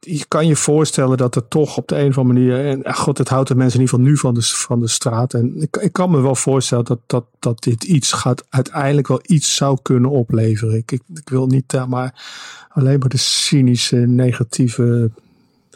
je 0.00 0.24
kan 0.28 0.46
je 0.46 0.56
voorstellen 0.56 1.16
dat 1.16 1.36
er 1.36 1.48
toch 1.48 1.76
op 1.76 1.88
de 1.88 1.98
een 1.98 2.08
of 2.08 2.18
andere 2.18 2.38
manier. 2.38 2.66
En 2.66 2.84
ach, 2.84 2.98
god, 2.98 3.18
het 3.18 3.28
houdt 3.28 3.48
de 3.48 3.54
mensen 3.54 3.80
in 3.80 3.84
ieder 3.84 3.98
geval 3.98 4.12
nu 4.12 4.18
van 4.18 4.34
de, 4.34 4.42
van 4.42 4.80
de 4.80 4.88
straat. 4.88 5.34
En 5.34 5.60
ik, 5.60 5.76
ik 5.76 5.92
kan 5.92 6.10
me 6.10 6.20
wel 6.20 6.34
voorstellen 6.34 6.84
dat, 6.84 6.98
dat, 7.06 7.24
dat 7.38 7.62
dit 7.62 7.84
iets 7.84 8.12
gaat. 8.12 8.44
uiteindelijk 8.48 9.08
wel 9.08 9.20
iets 9.22 9.54
zou 9.54 9.78
kunnen 9.82 10.10
opleveren. 10.10 10.76
Ik, 10.76 10.92
ik, 10.92 11.02
ik 11.14 11.28
wil 11.28 11.46
niet 11.46 11.72
uh, 11.72 11.86
maar 11.86 12.22
alleen 12.68 12.98
maar 12.98 13.08
de 13.08 13.16
cynische, 13.16 13.96
negatieve. 13.96 15.10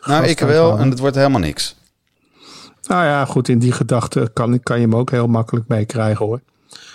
nou, 0.05 0.27
ik 0.27 0.39
wel, 0.39 0.79
en 0.79 0.91
het 0.91 0.99
wordt 0.99 1.17
helemaal 1.17 1.41
niks. 1.41 1.77
Nou 2.83 3.05
ja, 3.05 3.25
goed, 3.25 3.49
in 3.49 3.59
die 3.59 3.73
gedachte 3.73 4.31
kan, 4.33 4.63
kan 4.63 4.77
je 4.77 4.83
hem 4.83 4.97
ook 4.97 5.11
heel 5.11 5.27
makkelijk 5.27 5.69
meekrijgen 5.69 6.27
hoor. 6.27 6.41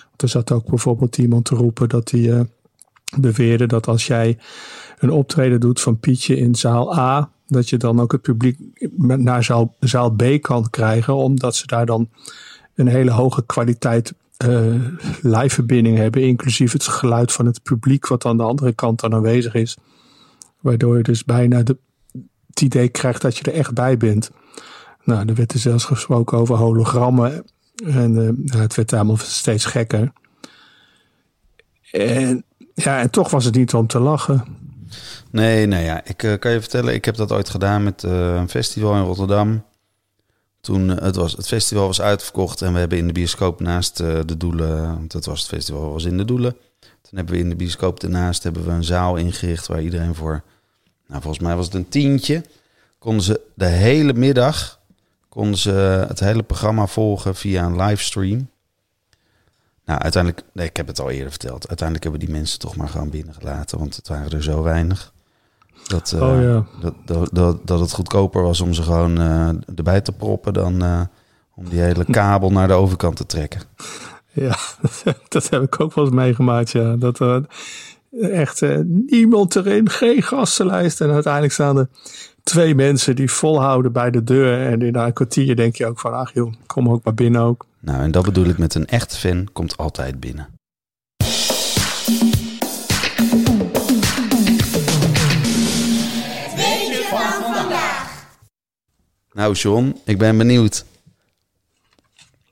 Want 0.08 0.22
er 0.22 0.30
zat 0.30 0.52
ook 0.52 0.66
bijvoorbeeld 0.66 1.18
iemand 1.18 1.46
te 1.46 1.56
roepen 1.56 1.90
dat 1.90 2.12
hij 2.12 2.20
uh, 2.20 2.42
beweerde 3.18 3.66
dat 3.66 3.88
als 3.88 4.08
jij 4.08 4.38
een 5.04 5.12
optreden 5.12 5.60
doet 5.60 5.82
van 5.82 6.00
Pietje 6.00 6.38
in 6.38 6.56
zaal 6.56 6.98
A, 6.98 7.32
dat 7.48 7.70
je 7.70 7.78
dan 7.78 8.00
ook 8.00 8.12
het 8.12 8.22
publiek 8.22 8.58
naar 8.98 9.44
zaal, 9.80 10.12
B 10.12 10.42
kan 10.42 10.70
krijgen, 10.70 11.16
omdat 11.16 11.56
ze 11.56 11.68
daar 11.68 11.86
dan 11.86 12.10
een 12.76 12.88
hele 12.88 13.12
hoge 13.12 13.46
kwaliteit 13.46 14.14
uh, 14.48 14.76
live 15.22 15.50
verbinding 15.50 15.98
hebben, 15.98 16.22
inclusief 16.22 16.72
het 16.72 16.84
geluid 16.84 17.32
van 17.32 17.46
het 17.46 17.64
publiek 17.64 18.08
wat 18.08 18.26
aan 18.26 18.38
de 18.38 18.44
andere 18.44 18.74
kant 18.74 19.00
dan 19.00 19.14
aanwezig 19.14 19.54
is. 19.54 19.78
Waardoor 20.60 20.98
je 20.98 21.04
dus 21.04 21.24
bijna 21.24 21.64
de, 21.64 21.78
het 22.48 22.62
idee 22.62 22.90
krijgt 22.90 23.22
dat 23.22 23.38
je 23.38 23.44
er 23.44 23.58
echt 23.58 23.74
bij 23.74 23.98
bent. 23.98 24.32
Nou, 25.04 25.28
er 25.28 25.36
werd 25.36 25.54
er 25.54 25.60
zelfs 25.60 25.86
gesproken 25.86 26.38
over 26.38 26.56
hologrammen. 26.56 27.46
En 27.86 28.16
uh, 28.46 28.60
het 28.60 28.76
werd 28.76 28.94
allemaal 28.94 29.18
steeds 29.18 29.66
gekker. 29.66 30.12
En 31.92 32.44
ja, 32.74 33.00
en 33.00 33.10
toch 33.10 33.30
was 33.30 33.46
het 33.46 33.56
niet 33.56 33.74
om 33.74 33.88
te 33.88 34.00
lachen. 34.00 34.63
Nee, 35.32 35.66
nou 35.66 35.84
ja, 35.84 36.06
ik 36.06 36.24
uh, 36.24 36.40
kan 36.40 36.52
je 36.52 36.60
vertellen, 36.60 36.94
ik 36.94 37.06
heb 37.06 37.16
dat 37.16 37.32
ooit 37.32 37.50
gedaan 37.50 37.84
met 37.84 38.04
uh, 38.04 38.36
een 38.36 38.50
festival 38.50 38.96
in 38.96 39.04
Rotterdam. 39.04 39.64
Toen 40.62 40.90
uh, 40.90 40.98
het, 40.98 41.16
was, 41.16 41.32
het 41.32 41.48
festival 41.48 41.88
was 41.88 42.02
uitverkocht 42.02 42.62
en 42.62 42.74
we 42.74 42.80
hebben 42.80 42.98
in 42.98 43.08
de 43.08 43.14
bioscoop 43.14 43.60
naast 43.60 43.98
de 43.98 44.38
doelen, 44.38 44.88
want 44.88 45.14
het 45.14 45.26
was 45.26 45.40
het 45.40 45.50
festival 45.50 45.92
was 45.92 46.04
in 46.04 46.18
de 46.18 46.26
doelen. 46.26 46.56
Toen 46.80 47.18
hebben 47.18 47.36
we 47.36 47.42
in 47.42 47.50
de 47.50 47.56
bioscoop 47.56 48.00
daarnaast 48.00 48.44
hebben 48.44 48.66
we 48.66 48.72
een 48.72 48.84
zaal 48.84 49.16
ingericht 49.16 49.68
waar 49.68 49.82
iedereen 49.82 50.16
voor, 50.16 50.44
nou 51.08 51.22
volgens 51.22 51.44
mij 51.44 51.56
was 51.56 51.66
het 51.66 51.76
een 51.76 51.90
tientje, 51.90 52.44
konden 53.00 53.24
ze 53.24 53.42
de 53.56 53.66
hele 53.66 54.14
middag 54.14 54.82
konden 55.34 55.58
ze 55.58 56.06
het 56.08 56.20
hele 56.20 56.44
programma 56.44 56.88
volgen 56.88 57.36
via 57.36 57.66
een 57.66 57.82
livestream. 57.82 58.50
Nou, 59.86 60.00
uiteindelijk, 60.00 60.44
nee, 60.54 60.68
ik 60.68 60.78
heb 60.78 60.88
het 60.88 61.00
al 61.00 61.10
eerder 61.10 61.30
verteld. 61.30 61.68
Uiteindelijk 61.68 62.04
hebben 62.04 62.26
die 62.26 62.36
mensen 62.36 62.60
toch 62.60 62.76
maar 62.76 62.90
gewoon 62.90 63.10
binnengelaten, 63.10 63.80
want 63.80 63.96
het 63.96 64.08
waren 64.08 64.32
er 64.32 64.44
zo 64.44 64.64
weinig. 64.64 65.14
Dat, 65.88 66.12
uh, 66.16 66.22
oh, 66.22 66.42
ja. 66.42 66.66
dat, 66.82 66.94
dat, 67.06 67.30
dat, 67.32 67.68
dat, 67.68 67.80
het 67.80 67.92
goedkoper 67.92 68.42
was 68.42 68.62
om 68.62 68.74
ze 68.74 68.84
gewoon 68.84 69.22
uh, 69.22 69.50
erbij 69.76 70.02
te 70.02 70.12
proppen 70.12 70.54
dan 70.54 70.84
uh, 70.84 71.02
om 71.56 71.70
die 71.70 71.80
hele 71.80 72.06
kabel 72.06 72.52
naar 72.52 72.68
de 72.68 72.74
overkant 72.74 73.16
te 73.16 73.26
trekken. 73.26 73.62
Ja, 74.32 74.58
dat 75.30 75.50
heb 75.50 75.62
ik 75.62 75.80
ook 75.80 75.94
wel 75.94 76.06
eens 76.06 76.14
meegemaakt. 76.14 76.72
Ja. 76.72 76.96
Dat 76.96 77.20
er 77.20 77.46
echt 78.22 78.62
niemand 78.86 79.56
erin, 79.56 79.90
geen 79.90 80.22
gastenlijst. 80.22 81.02
En 81.02 81.12
uiteindelijk 81.12 81.54
staan 81.54 81.78
er 81.78 81.88
twee 82.44 82.76
mensen 82.76 83.16
die 83.16 83.32
volhouden 83.32 83.92
bij 83.92 84.12
de 84.12 84.24
deur. 84.24 84.68
En 84.72 84.82
in 84.82 84.96
een 84.96 85.14
kwartier 85.14 85.56
denk 85.56 85.76
je 85.76 85.86
ook 85.86 86.00
van, 86.00 86.14
ach 86.14 86.34
joh, 86.34 86.54
kom 86.66 86.90
ook 86.90 87.04
maar 87.04 87.14
binnen 87.14 87.42
ook. 87.42 87.66
Nou, 87.80 88.02
en 88.04 88.12
dat 88.12 88.24
bedoel 88.26 88.46
ik 88.46 88.58
met 88.58 88.76
een 88.76 88.88
echte 88.88 89.16
fan 89.16 89.50
komt 89.54 89.78
altijd 89.78 90.20
binnen. 90.20 90.48
Weetje 96.56 97.06
van 97.10 97.54
vandaag. 97.54 98.26
Nou, 99.34 99.54
John, 99.54 100.02
ik 100.06 100.18
ben 100.18 100.38
benieuwd. 100.38 100.86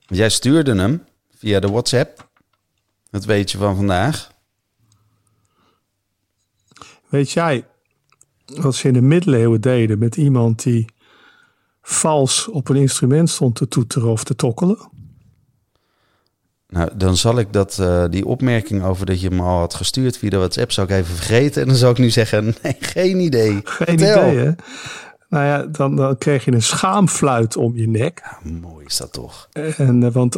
Jij 0.08 0.30
stuurde 0.30 0.76
hem 0.76 1.06
via 1.38 1.60
de 1.60 1.70
WhatsApp. 1.70 2.30
Het 3.10 3.26
weetje 3.26 3.58
van 3.58 3.76
vandaag. 3.76 4.32
Weet 7.10 7.32
jij 7.32 7.66
wat 8.60 8.76
ze 8.76 8.88
in 8.88 8.94
de 8.94 9.02
middeleeuwen 9.02 9.62
deden 9.62 10.00
met 10.00 10.18
iemand 10.18 10.64
die 10.64 10.86
vals 11.82 12.48
op 12.48 12.70
een 12.70 12.76
instrument 12.76 13.30
stond 13.30 13.56
te 13.56 13.68
toeteren 13.68 14.10
of 14.10 14.24
te 14.24 14.36
tokkelen? 14.36 14.90
Nou, 16.68 16.90
dan 16.96 17.18
zal 17.18 17.40
ik 17.40 17.54
dat, 17.54 17.78
uh, 17.82 18.06
die 18.10 18.26
opmerking 18.26 18.84
over 18.84 19.06
dat 19.06 19.22
je 19.22 19.28
hem 19.28 19.40
al 19.40 19.58
had 19.58 19.74
gestuurd 19.74 20.18
via 20.18 20.30
de 20.30 20.38
WhatsApp, 20.38 20.72
zou 20.72 20.88
ik 20.88 20.94
even 20.94 21.16
vergeten. 21.16 21.62
En 21.62 21.68
dan 21.68 21.78
zou 21.78 21.92
ik 21.92 21.98
nu 21.98 22.10
zeggen, 22.10 22.46
nee, 22.64 22.76
geen 22.80 23.20
idee. 23.20 23.62
Geen 23.64 24.00
Vertel. 24.00 24.30
idee, 24.30 24.46
hè? 24.46 24.52
Nou 25.30 25.46
ja, 25.46 25.66
dan, 25.66 25.96
dan 25.96 26.18
kreeg 26.18 26.46
je 26.46 26.52
een 26.52 26.62
schaamfluit 26.62 27.58
om 27.58 27.76
je 27.76 27.88
nek. 27.88 28.22
Ja, 28.24 28.52
mooi 28.52 28.86
is 28.86 28.98
dat 28.98 29.14
toch? 29.14 29.48
En, 29.78 30.02
uh, 30.02 30.12
want 30.12 30.34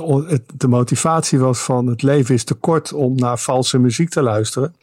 de 0.58 0.67
motivatie 0.67 1.39
was 1.39 1.60
van 1.60 1.88
het 1.88 2.01
leven 2.01 2.36
is 2.36 2.43
te 2.43 2.53
kort 2.53 2.93
om 2.93 3.15
naar 3.15 3.39
valse 3.39 3.79
muziek 3.79 4.10
te 4.10 4.22
luisteren. 4.22 4.75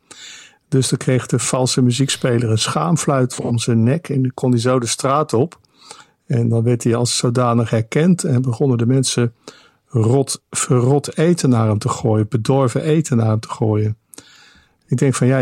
Dus 0.70 0.88
dan 0.88 0.98
kreeg 0.98 1.26
de 1.26 1.38
valse 1.38 1.82
muziekspeler 1.82 2.50
een 2.50 2.58
schaamfluit 2.58 3.40
om 3.40 3.58
zijn 3.58 3.82
nek 3.82 4.08
en 4.08 4.22
dan 4.22 4.34
kon 4.34 4.50
hij 4.50 4.60
zo 4.60 4.78
de 4.78 4.86
straat 4.86 5.32
op. 5.32 5.58
En 6.26 6.48
dan 6.48 6.62
werd 6.62 6.84
hij 6.84 6.94
als 6.94 7.16
zodanig 7.16 7.70
herkend 7.70 8.24
en 8.24 8.42
begonnen 8.42 8.78
de 8.78 8.86
mensen 8.86 9.34
rot, 9.86 10.42
verrot 10.50 11.16
eten 11.16 11.50
naar 11.50 11.66
hem 11.66 11.78
te 11.78 11.88
gooien, 11.88 12.26
bedorven 12.28 12.82
eten 12.82 13.16
naar 13.16 13.26
hem 13.26 13.40
te 13.40 13.48
gooien. 13.48 13.96
Ik 14.86 14.98
denk 14.98 15.14
van 15.14 15.26
ja, 15.26 15.38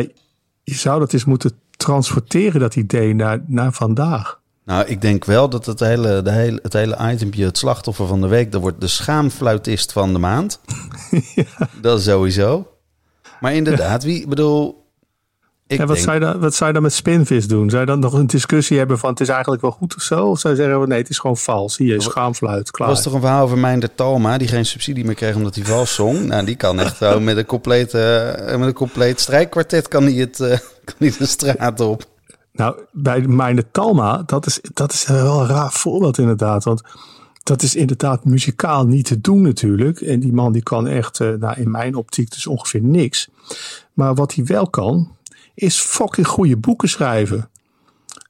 je 0.62 0.74
zou 0.74 0.98
dat 0.98 1.12
eens 1.12 1.24
moeten 1.24 1.52
transporteren, 1.76 2.60
dat 2.60 2.76
idee, 2.76 3.14
naar, 3.14 3.44
naar 3.46 3.72
vandaag. 3.72 4.40
Nou, 4.64 4.86
ik 4.86 5.00
denk 5.00 5.24
wel 5.24 5.48
dat 5.48 5.66
het 5.66 5.80
hele, 5.80 6.22
de 6.22 6.32
hele, 6.32 6.58
het 6.62 6.72
hele 6.72 7.12
itempje, 7.12 7.44
het 7.44 7.58
slachtoffer 7.58 8.06
van 8.06 8.20
de 8.20 8.28
week, 8.28 8.52
dat 8.52 8.60
wordt 8.60 8.80
de 8.80 8.86
schaamfluitist 8.86 9.92
van 9.92 10.12
de 10.12 10.18
maand. 10.18 10.60
Dat 11.80 11.98
is 11.98 12.04
sowieso. 12.04 12.68
Maar 13.40 13.54
inderdaad, 13.54 14.04
wie, 14.04 14.28
bedoel... 14.28 14.86
Ik 15.68 15.78
en 15.78 15.86
wat, 15.86 15.96
denk, 15.96 16.08
zou 16.08 16.18
je 16.18 16.24
dan, 16.24 16.40
wat 16.40 16.54
zou 16.54 16.66
je 16.66 16.74
dan 16.74 16.82
met 16.82 16.92
spinvis 16.92 17.48
doen? 17.48 17.70
Zou 17.70 17.80
je 17.80 17.86
dan 17.86 17.98
nog 17.98 18.12
een 18.12 18.26
discussie 18.26 18.78
hebben 18.78 18.98
van 18.98 19.10
het 19.10 19.20
is 19.20 19.28
eigenlijk 19.28 19.62
wel 19.62 19.70
goed 19.70 19.96
of 19.96 20.02
zo? 20.02 20.26
Of 20.26 20.38
zou 20.38 20.54
je 20.54 20.62
zeggen 20.62 20.88
nee, 20.88 20.98
het 20.98 21.08
is 21.08 21.18
gewoon 21.18 21.36
vals. 21.36 21.76
Hier, 21.76 22.02
schaamfluit, 22.02 22.66
er 22.66 22.72
klaar. 22.72 22.88
was 22.88 23.02
toch 23.02 23.12
een 23.12 23.20
verhaal 23.20 23.42
over 23.42 23.58
Meinder 23.58 23.94
Talma, 23.94 24.38
die 24.38 24.48
geen 24.48 24.66
subsidie 24.66 25.04
meer 25.04 25.14
kreeg 25.14 25.34
omdat 25.34 25.54
hij 25.54 25.64
vals 25.64 25.94
zong. 25.94 26.26
Nou, 26.26 26.44
die 26.44 26.56
kan 26.56 26.80
echt 26.80 26.96
zo 26.96 27.20
met 27.20 27.36
een 27.36 27.46
compleet, 27.46 27.94
eh, 27.94 28.56
met 28.56 28.68
een 28.68 28.72
compleet 28.72 29.20
strijkkwartet 29.20 29.88
kan 29.88 30.02
hij, 30.02 30.12
het, 30.12 30.40
eh, 30.40 30.58
kan 30.84 30.94
hij 30.98 31.14
de 31.18 31.26
straat 31.26 31.80
op. 31.80 32.04
Nou, 32.52 32.76
bij 32.92 33.20
mijn 33.20 33.64
Talma, 33.70 34.22
dat 34.26 34.46
is, 34.46 34.60
dat 34.72 34.92
is 34.92 35.06
wel 35.06 35.40
een 35.40 35.46
raar 35.46 35.72
voorbeeld 35.72 36.18
inderdaad. 36.18 36.64
Want 36.64 36.82
dat 37.42 37.62
is 37.62 37.74
inderdaad 37.74 38.24
muzikaal 38.24 38.86
niet 38.86 39.04
te 39.04 39.20
doen 39.20 39.42
natuurlijk. 39.42 40.00
En 40.00 40.20
die 40.20 40.32
man 40.32 40.52
die 40.52 40.62
kan 40.62 40.86
echt, 40.86 41.20
eh, 41.20 41.28
nou, 41.38 41.60
in 41.60 41.70
mijn 41.70 41.94
optiek 41.94 42.30
dus 42.30 42.46
ongeveer 42.46 42.82
niks. 42.82 43.28
Maar 43.92 44.14
wat 44.14 44.34
hij 44.34 44.44
wel 44.44 44.68
kan, 44.68 45.16
is 45.58 45.78
fucking 45.78 46.26
goede 46.26 46.56
boeken 46.56 46.88
schrijven. 46.88 47.50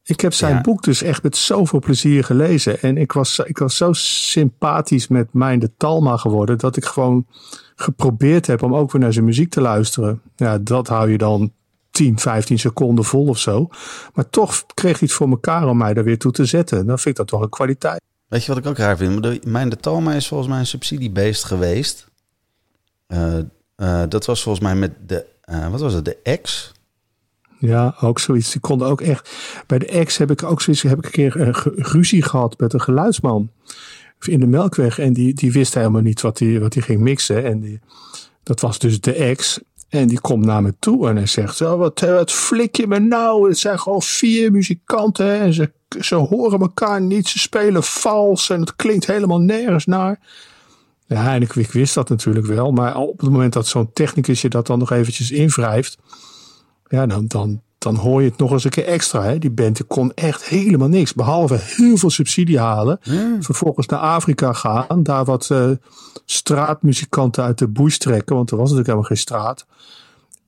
Ik 0.05 0.21
heb 0.21 0.33
zijn 0.33 0.55
Ja. 0.55 0.61
boek 0.61 0.83
dus 0.83 1.03
echt 1.03 1.23
met 1.23 1.37
zoveel 1.37 1.79
plezier 1.79 2.25
gelezen. 2.25 2.81
En 2.83 2.97
ik 2.97 3.13
was, 3.13 3.39
ik 3.39 3.59
was 3.59 3.77
zo 3.77 3.93
sympathisch 3.93 5.09
met 5.09 5.33
mijn 5.33 5.59
de 5.59 5.71
Talma 5.77 6.17
geworden. 6.17 6.59
Dat 6.59 6.77
ik 6.77 6.85
gewoon 6.85 7.27
geprobeerd 7.75 8.47
heb 8.47 8.63
om 8.63 8.75
ook 8.75 8.93
weer 8.93 9.01
naar 9.01 9.13
zijn 9.13 9.25
muziek 9.25 9.51
te 9.51 9.61
luisteren. 9.61 10.21
Ja, 10.37 10.59
dat 10.59 10.89
hou 10.89 11.11
je 11.11 11.19
dan 11.19 11.53
10, 11.91 12.19
15 12.19 12.59
seconden 12.59 13.05
vol 13.05 13.27
of 13.27 13.39
zo. 13.39 13.69
Maar 14.15 14.31
toch 14.31 14.67
kreeg 14.75 14.99
hij 14.99 15.09
het 15.09 15.13
voor 15.13 15.29
elkaar 15.29 15.69
om 15.69 15.77
mij 15.77 15.95
daar 15.95 16.05
weer 16.05 16.19
toe 16.19 16.33
te 16.33 16.45
zetten. 16.45 16.87
Dan 16.87 16.99
vind 16.99 17.07
ik 17.07 17.17
dat 17.17 17.27
toch 17.27 17.41
een 17.41 17.49
kwaliteit. 17.49 18.01
Weet 18.29 18.45
je 18.45 18.49
wat 18.49 18.65
ik 18.65 18.67
ook 18.67 18.79
raar 18.79 18.97
vind? 18.97 19.45
Mijn 19.45 19.69
de 19.69 19.77
Talma 19.77 20.13
is 20.13 20.29
volgens 20.29 20.49
mij 20.49 20.59
een 20.59 20.67
subsidiebeest 20.67 21.45
geweest. 21.45 22.07
Eh, 23.07 23.39
eh, 23.77 24.03
dat 24.09 24.25
was 24.27 24.43
volgens 24.43 24.65
mij 24.65 24.75
met 24.75 24.93
de, 25.07 25.27
eh, 25.41 25.71
wat 25.71 25.81
was 25.81 25.93
het, 25.93 26.05
de 26.05 26.17
ex? 26.23 26.73
Ja, 27.59 27.95
ook 28.01 28.19
zoiets. 28.19 28.53
Die 28.53 28.61
konden 28.61 28.89
ook 28.89 29.01
echt. 29.01 29.31
Bij 29.67 29.79
de 29.79 29.87
ex 29.87 30.17
heb 30.17 30.31
ik 30.31 30.43
ook 30.43 30.61
zoiets. 30.61 30.83
Heb 30.83 30.99
ik 30.99 31.05
een 31.05 31.11
keer 31.11 31.41
een 31.41 31.55
ge- 31.55 31.73
ruzie 31.77 32.23
gehad 32.23 32.59
met 32.59 32.73
een 32.73 32.81
geluidsman 32.81 33.51
in 34.27 34.41
de 34.41 34.47
Melkweg. 34.47 34.99
En 34.99 35.13
die, 35.13 35.35
die 35.35 35.53
wist 35.53 35.75
helemaal 35.75 36.01
niet 36.03 36.21
wat 36.21 36.39
hij 36.39 36.61
wat 36.61 36.73
die 36.73 36.83
ging 36.83 37.01
mixen. 37.01 37.45
En 37.45 37.61
die, 37.61 37.81
dat 38.43 38.61
was 38.61 38.79
dus 38.79 39.01
de 39.01 39.13
ex. 39.13 39.61
En 39.89 40.09
die 40.09 40.21
komt 40.21 40.45
naar 40.45 40.63
me 40.63 40.75
toe 40.79 41.09
en 41.09 41.17
hij 41.17 41.27
zegt: 41.27 41.57
zo, 41.57 41.77
wat, 41.77 42.03
eh, 42.03 42.15
wat 42.15 42.33
flik 42.33 42.77
je 42.77 42.87
me 42.87 42.99
nou? 42.99 43.49
Het 43.49 43.59
zijn 43.59 43.79
gewoon 43.79 44.03
vier 44.03 44.53
muzikanten 44.53 45.41
en 45.41 45.53
ze, 45.53 45.73
ze 46.01 46.15
horen 46.15 46.61
elkaar 46.61 47.01
niet. 47.01 47.29
Ze 47.29 47.39
spelen 47.39 47.83
vals 47.83 48.51
en 48.51 48.61
het 48.61 48.77
klinkt 48.77 49.07
helemaal 49.07 49.41
nergens 49.41 49.87
naar. 49.87 50.19
Ja, 51.07 51.35
en 51.35 51.43
ik, 51.43 51.55
ik 51.55 51.71
wist 51.73 51.95
dat 51.95 52.09
natuurlijk 52.09 52.47
wel. 52.47 52.73
Maar 52.73 52.97
op 52.97 53.21
het 53.21 53.31
moment 53.31 53.53
dat 53.53 53.67
zo'n 53.67 53.93
technicus 53.93 54.41
je 54.41 54.49
dat 54.49 54.67
dan 54.67 54.79
nog 54.79 54.91
eventjes 54.91 55.31
invrijft. 55.31 55.99
Ja, 56.89 57.07
dan, 57.07 57.27
dan, 57.27 57.61
dan 57.79 57.95
hoor 57.95 58.23
je 58.23 58.29
het 58.29 58.39
nog 58.39 58.51
eens 58.51 58.65
een 58.65 58.71
keer 58.71 58.87
extra. 58.87 59.23
Hè? 59.23 59.39
Die 59.39 59.51
band 59.51 59.77
die 59.77 59.85
kon 59.85 60.13
echt 60.15 60.45
helemaal 60.45 60.89
niks. 60.89 61.15
Behalve 61.15 61.59
heel 61.61 61.97
veel 61.97 62.11
subsidie 62.11 62.59
halen. 62.59 62.99
Vervolgens 63.41 63.87
naar 63.87 64.01
Afrika 64.01 64.53
gaan. 64.53 65.03
Daar 65.03 65.25
wat 65.25 65.51
eh, 65.51 65.71
straatmuzikanten 66.25 67.45
uit 67.45 67.59
de 67.59 67.69
bush 67.69 67.97
trekken. 67.97 68.37
Want 68.37 68.51
er 68.51 68.57
was 68.57 68.71
natuurlijk 68.71 68.89
helemaal 68.89 69.09
geen 69.09 69.17
straat. 69.17 69.67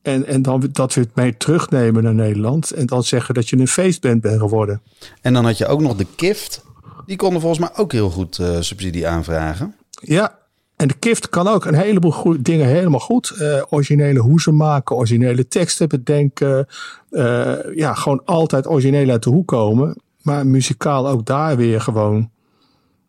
En, 0.03 0.27
en 0.27 0.43
dan 0.43 0.69
dat 0.73 0.95
weer 0.95 1.07
mee 1.15 1.37
terugnemen 1.37 2.03
naar 2.03 2.15
Nederland. 2.15 2.71
En 2.71 2.87
dan 2.87 3.03
zeggen 3.03 3.35
dat 3.35 3.49
je 3.49 3.57
een 3.57 3.69
feestband 3.69 4.21
bent 4.21 4.41
geworden. 4.41 4.83
En 5.21 5.33
dan 5.33 5.45
had 5.45 5.59
je 5.59 5.67
ook 5.67 5.81
nog 5.81 5.97
de 5.97 6.07
Kift. 6.17 6.65
Die 7.07 7.17
konden 7.17 7.41
volgens 7.41 7.61
mij 7.61 7.71
ook 7.77 7.93
heel 7.93 8.11
goed 8.11 8.39
eh, 8.39 8.57
subsidie 8.61 9.09
aanvragen. 9.09 9.75
Ja, 9.91 10.39
en 10.81 10.89
de 10.89 10.95
Kift 10.95 11.29
kan 11.29 11.49
ook 11.49 11.65
een 11.65 11.75
heleboel 11.75 12.37
dingen 12.41 12.67
helemaal 12.67 13.01
goed. 13.01 13.31
Eh, 13.31 13.63
originele 13.69 14.19
hoezen 14.19 14.57
maken, 14.57 14.97
originele 14.97 15.49
teksten 15.49 15.89
bedenken. 15.89 16.67
Eh, 17.11 17.53
ja, 17.75 17.95
gewoon 17.95 18.23
altijd 18.25 18.67
origineel 18.67 19.09
uit 19.09 19.23
de 19.23 19.31
hoek 19.31 19.49
komen. 19.49 20.01
Maar 20.23 20.47
muzikaal 20.47 21.09
ook 21.09 21.27
daar 21.27 21.57
weer 21.57 21.81
gewoon. 21.81 22.31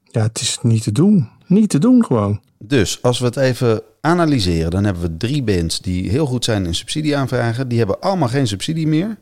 Ja, 0.04 0.22
het 0.22 0.42
is 0.42 0.60
niet 0.62 0.84
te 0.84 0.92
doen. 0.92 1.30
Niet 1.48 1.70
te 1.70 1.80
doen 1.80 2.06
gewoon. 2.06 2.42
Dus 2.58 3.02
als 3.02 3.20
we 3.20 3.26
het 3.26 3.38
even 3.38 3.82
analyseren, 4.02 4.72
dan 4.72 4.84
hebben 4.84 5.04
we 5.04 5.18
drie 5.18 5.44
bands 5.44 5.82
die 5.82 6.10
heel 6.10 6.26
goed 6.26 6.46
zijn 6.46 6.66
in 6.66 6.76
subsidie 6.76 7.18
aanvragen. 7.18 7.68
Die 7.68 7.78
hebben 7.78 8.00
allemaal 8.00 8.28
geen 8.28 8.48
subsidie 8.48 8.88
meer. 8.88 9.18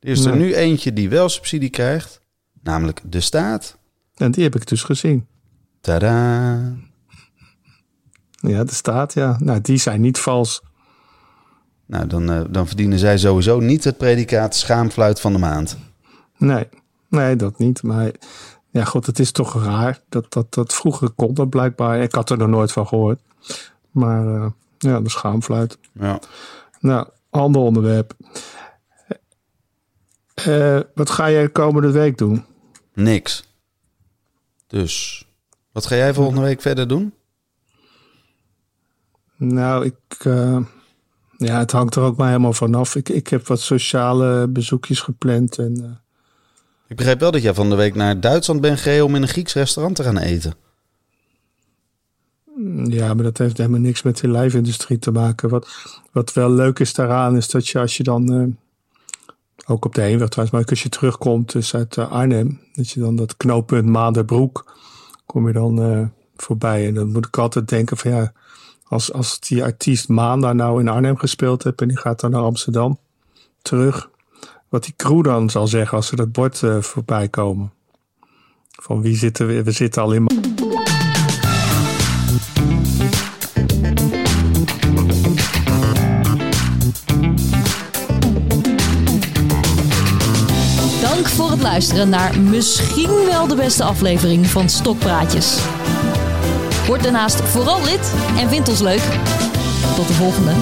Er 0.00 0.08
is 0.08 0.24
er 0.24 0.36
nu 0.36 0.54
eentje 0.54 0.92
die 0.92 1.08
wel 1.08 1.28
subsidie 1.28 1.70
krijgt, 1.70 2.20
namelijk 2.62 3.00
de 3.04 3.20
staat. 3.20 3.78
En 4.14 4.30
die 4.30 4.42
heb 4.42 4.54
ik 4.54 4.66
dus 4.66 4.82
gezien. 4.82 5.26
Tada! 5.80 6.88
Ja, 8.40 8.64
de 8.64 8.74
staat, 8.74 9.14
ja. 9.14 9.36
Nou, 9.38 9.60
die 9.60 9.78
zijn 9.78 10.00
niet 10.00 10.18
vals. 10.18 10.62
Nou, 11.86 12.06
dan, 12.06 12.30
eh, 12.30 12.40
dan 12.50 12.66
verdienen 12.66 12.98
zij 12.98 13.18
sowieso 13.18 13.60
niet 13.60 13.84
het 13.84 13.96
predicaat 13.96 14.54
schaamfluit 14.54 15.20
van 15.20 15.32
de 15.32 15.38
maand. 15.38 15.76
Nee, 16.36 16.68
nee, 17.08 17.36
dat 17.36 17.58
niet. 17.58 17.82
Maar 17.82 18.10
ja, 18.70 18.84
goed, 18.84 19.06
het 19.06 19.18
is 19.18 19.32
toch 19.32 19.64
raar. 19.64 20.00
Dat, 20.08 20.32
dat, 20.32 20.54
dat 20.54 20.74
vroeger 20.74 21.10
kon 21.10 21.34
dat 21.34 21.50
blijkbaar. 21.50 22.02
Ik 22.02 22.14
had 22.14 22.30
er 22.30 22.38
nog 22.38 22.48
nooit 22.48 22.72
van 22.72 22.86
gehoord. 22.86 23.20
Maar 23.90 24.34
eh, 24.34 24.46
ja, 24.78 25.00
de 25.00 25.10
schaamfluit. 25.10 25.78
Ja. 25.92 26.20
Nou, 26.80 27.08
ander 27.30 27.62
onderwerp. 27.62 28.14
Eh, 30.34 30.80
wat 30.94 31.10
ga 31.10 31.30
jij 31.30 31.48
komende 31.48 31.90
week 31.90 32.18
doen? 32.18 32.44
Niks. 32.94 33.48
Dus, 34.66 35.24
wat 35.72 35.86
ga 35.86 35.96
jij 35.96 36.14
volgende 36.14 36.40
week 36.40 36.60
verder 36.60 36.88
doen? 36.88 37.14
Nou, 39.42 39.84
ik. 39.84 40.24
eh, 40.24 40.58
ja, 41.36 41.58
het 41.58 41.72
hangt 41.72 41.94
er 41.94 42.02
ook 42.02 42.16
maar 42.16 42.26
helemaal 42.28 42.52
vanaf. 42.52 42.94
Ik, 42.94 43.08
ik 43.08 43.28
heb 43.28 43.46
wat 43.46 43.60
sociale 43.60 44.48
bezoekjes 44.48 45.00
gepland. 45.00 45.58
En, 45.58 45.76
eh, 45.84 45.90
Ik 46.88 46.96
begrijp 46.96 47.20
wel 47.20 47.30
dat 47.30 47.42
jij 47.42 47.54
van 47.54 47.70
de 47.70 47.76
week 47.76 47.94
naar 47.94 48.20
Duitsland 48.20 48.60
bent 48.60 48.80
gereden 48.80 49.04
om 49.04 49.14
in 49.14 49.22
een 49.22 49.28
Grieks 49.28 49.54
restaurant 49.54 49.96
te 49.96 50.02
gaan 50.02 50.18
eten. 50.18 50.54
ja, 52.84 53.14
maar 53.14 53.24
dat 53.24 53.38
heeft 53.38 53.56
helemaal 53.56 53.80
niks 53.80 54.02
met 54.02 54.16
de 54.16 54.28
live-industrie 54.30 54.98
te 54.98 55.10
maken. 55.10 55.48
Wat, 55.48 55.68
wat 56.12 56.32
wel 56.32 56.50
leuk 56.50 56.78
is 56.78 56.94
daaraan, 56.94 57.36
is 57.36 57.48
dat 57.48 57.68
je 57.68 57.78
als 57.78 57.96
je 57.96 58.02
dan. 58.02 58.32
eh, 58.32 58.46
ook 59.66 59.84
op 59.84 59.94
de 59.94 60.00
heenweg 60.00 60.28
trouwens, 60.28 60.56
maar 60.58 60.66
als 60.70 60.82
je 60.82 60.88
terugkomt 60.88 61.52
dus 61.52 61.74
uit 61.74 61.98
Arnhem. 61.98 62.60
Dat 62.72 62.90
je 62.90 63.00
dan 63.00 63.16
dat 63.16 63.36
knooppunt 63.36 63.86
Maanderbroek. 63.86 64.76
kom 65.26 65.46
je 65.46 65.52
dan 65.52 66.12
voorbij. 66.36 66.86
En 66.86 66.94
dan 66.94 67.12
moet 67.12 67.26
ik 67.26 67.38
altijd 67.38 67.68
denken 67.68 67.96
van 67.96 68.10
ja. 68.10 68.32
Als, 68.90 69.12
als 69.12 69.40
die 69.40 69.62
artiest 69.62 70.08
Maan 70.08 70.40
daar 70.40 70.54
nou 70.54 70.80
in 70.80 70.88
Arnhem 70.88 71.16
gespeeld 71.16 71.64
heeft 71.64 71.80
en 71.80 71.88
die 71.88 71.98
gaat 71.98 72.20
dan 72.20 72.30
naar 72.30 72.42
Amsterdam 72.42 72.98
terug. 73.62 74.10
Wat 74.68 74.84
die 74.84 74.94
crew 74.96 75.24
dan 75.24 75.50
zal 75.50 75.66
zeggen 75.66 75.96
als 75.96 76.06
ze 76.06 76.16
dat 76.16 76.32
bord 76.32 76.62
eh, 76.62 76.80
voorbij 76.80 77.28
komen. 77.28 77.72
Van 78.70 79.02
wie 79.02 79.16
zitten 79.16 79.46
we? 79.46 79.62
We 79.62 79.70
zitten 79.70 80.02
al 80.02 80.12
in. 80.12 80.26
Dank 91.00 91.28
voor 91.28 91.50
het 91.50 91.62
luisteren 91.62 92.08
naar 92.08 92.40
misschien 92.40 93.24
wel 93.26 93.46
de 93.46 93.56
beste 93.56 93.84
aflevering 93.84 94.46
van 94.46 94.68
Stokpraatjes. 94.68 95.58
Word 96.90 97.02
daarnaast 97.02 97.40
vooral 97.40 97.84
lid 97.84 98.12
en 98.38 98.48
vind 98.48 98.68
ons 98.68 98.80
leuk. 98.80 99.02
Tot 99.96 100.06
de 100.08 100.14
volgende. 100.14 100.52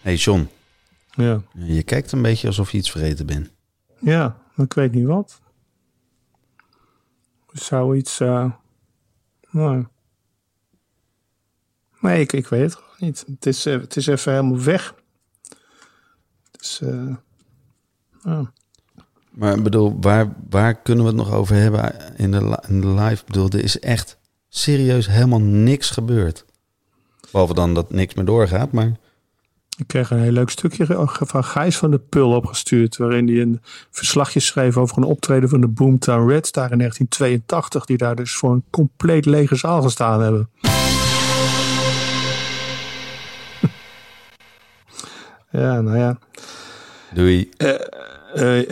hey 0.00 0.14
John, 0.14 0.48
Ja. 1.10 1.42
je 1.52 1.82
kijkt 1.82 2.12
een 2.12 2.22
beetje 2.22 2.46
alsof 2.46 2.70
je 2.72 2.78
iets 2.78 2.90
vergeten 2.90 3.26
bent. 3.26 3.50
ja, 4.00 4.38
maar 4.54 4.66
ik 4.66 4.72
weet 4.72 4.92
niet 4.92 5.06
wat. 5.06 5.40
Zoiets. 7.52 8.20
eh 8.20 8.52
nou. 9.50 9.86
Nee, 12.00 12.20
ik, 12.20 12.32
ik 12.32 12.46
weet 12.46 12.62
het 12.62 12.74
gewoon 12.74 12.96
niet. 12.98 13.24
Het 13.26 13.46
is, 13.46 13.66
eh, 13.66 13.80
het 13.80 13.96
is 13.96 14.06
even 14.06 14.32
helemaal 14.32 14.62
weg. 14.62 14.94
Dus. 16.62 16.80
Maar 19.30 19.56
ik 19.56 19.62
bedoel, 19.62 19.96
waar, 20.00 20.32
waar 20.50 20.74
kunnen 20.74 21.04
we 21.04 21.10
het 21.10 21.18
nog 21.18 21.32
over 21.32 21.56
hebben 21.56 21.94
in 22.16 22.30
de, 22.30 22.62
in 22.68 22.80
de 22.80 22.86
live? 22.86 23.20
Ik 23.20 23.26
bedoel, 23.26 23.48
er 23.48 23.62
is 23.62 23.78
echt 23.78 24.18
serieus 24.48 25.06
helemaal 25.06 25.40
niks 25.40 25.90
gebeurd. 25.90 26.44
Behalve 27.30 27.54
dan 27.54 27.74
dat 27.74 27.90
niks 27.90 28.14
meer 28.14 28.24
doorgaat, 28.24 28.72
maar... 28.72 29.00
Ik 29.76 29.86
kreeg 29.86 30.10
een 30.10 30.18
heel 30.18 30.32
leuk 30.32 30.50
stukje 30.50 31.06
van 31.08 31.44
Gijs 31.44 31.76
van 31.76 31.90
de 31.90 31.98
Pul 31.98 32.30
opgestuurd. 32.30 32.96
Waarin 32.96 33.28
hij 33.28 33.40
een 33.40 33.60
verslagje 33.90 34.40
schreef 34.40 34.76
over 34.76 34.96
een 34.96 35.04
optreden 35.04 35.48
van 35.48 35.60
de 35.60 35.68
Boomtown 35.68 36.28
Reds 36.28 36.52
daar 36.52 36.72
in 36.72 36.78
1982. 36.78 37.84
Die 37.84 37.96
daar 37.96 38.16
dus 38.16 38.32
voor 38.32 38.52
een 38.52 38.64
compleet 38.70 39.26
lege 39.26 39.56
zaal 39.56 39.82
gestaan 39.82 40.22
hebben. 40.22 40.50
Ja, 45.52 45.80
nou 45.82 45.96
ja. 45.96 46.16
Doei. 47.12 47.50
Uh, 47.60 48.64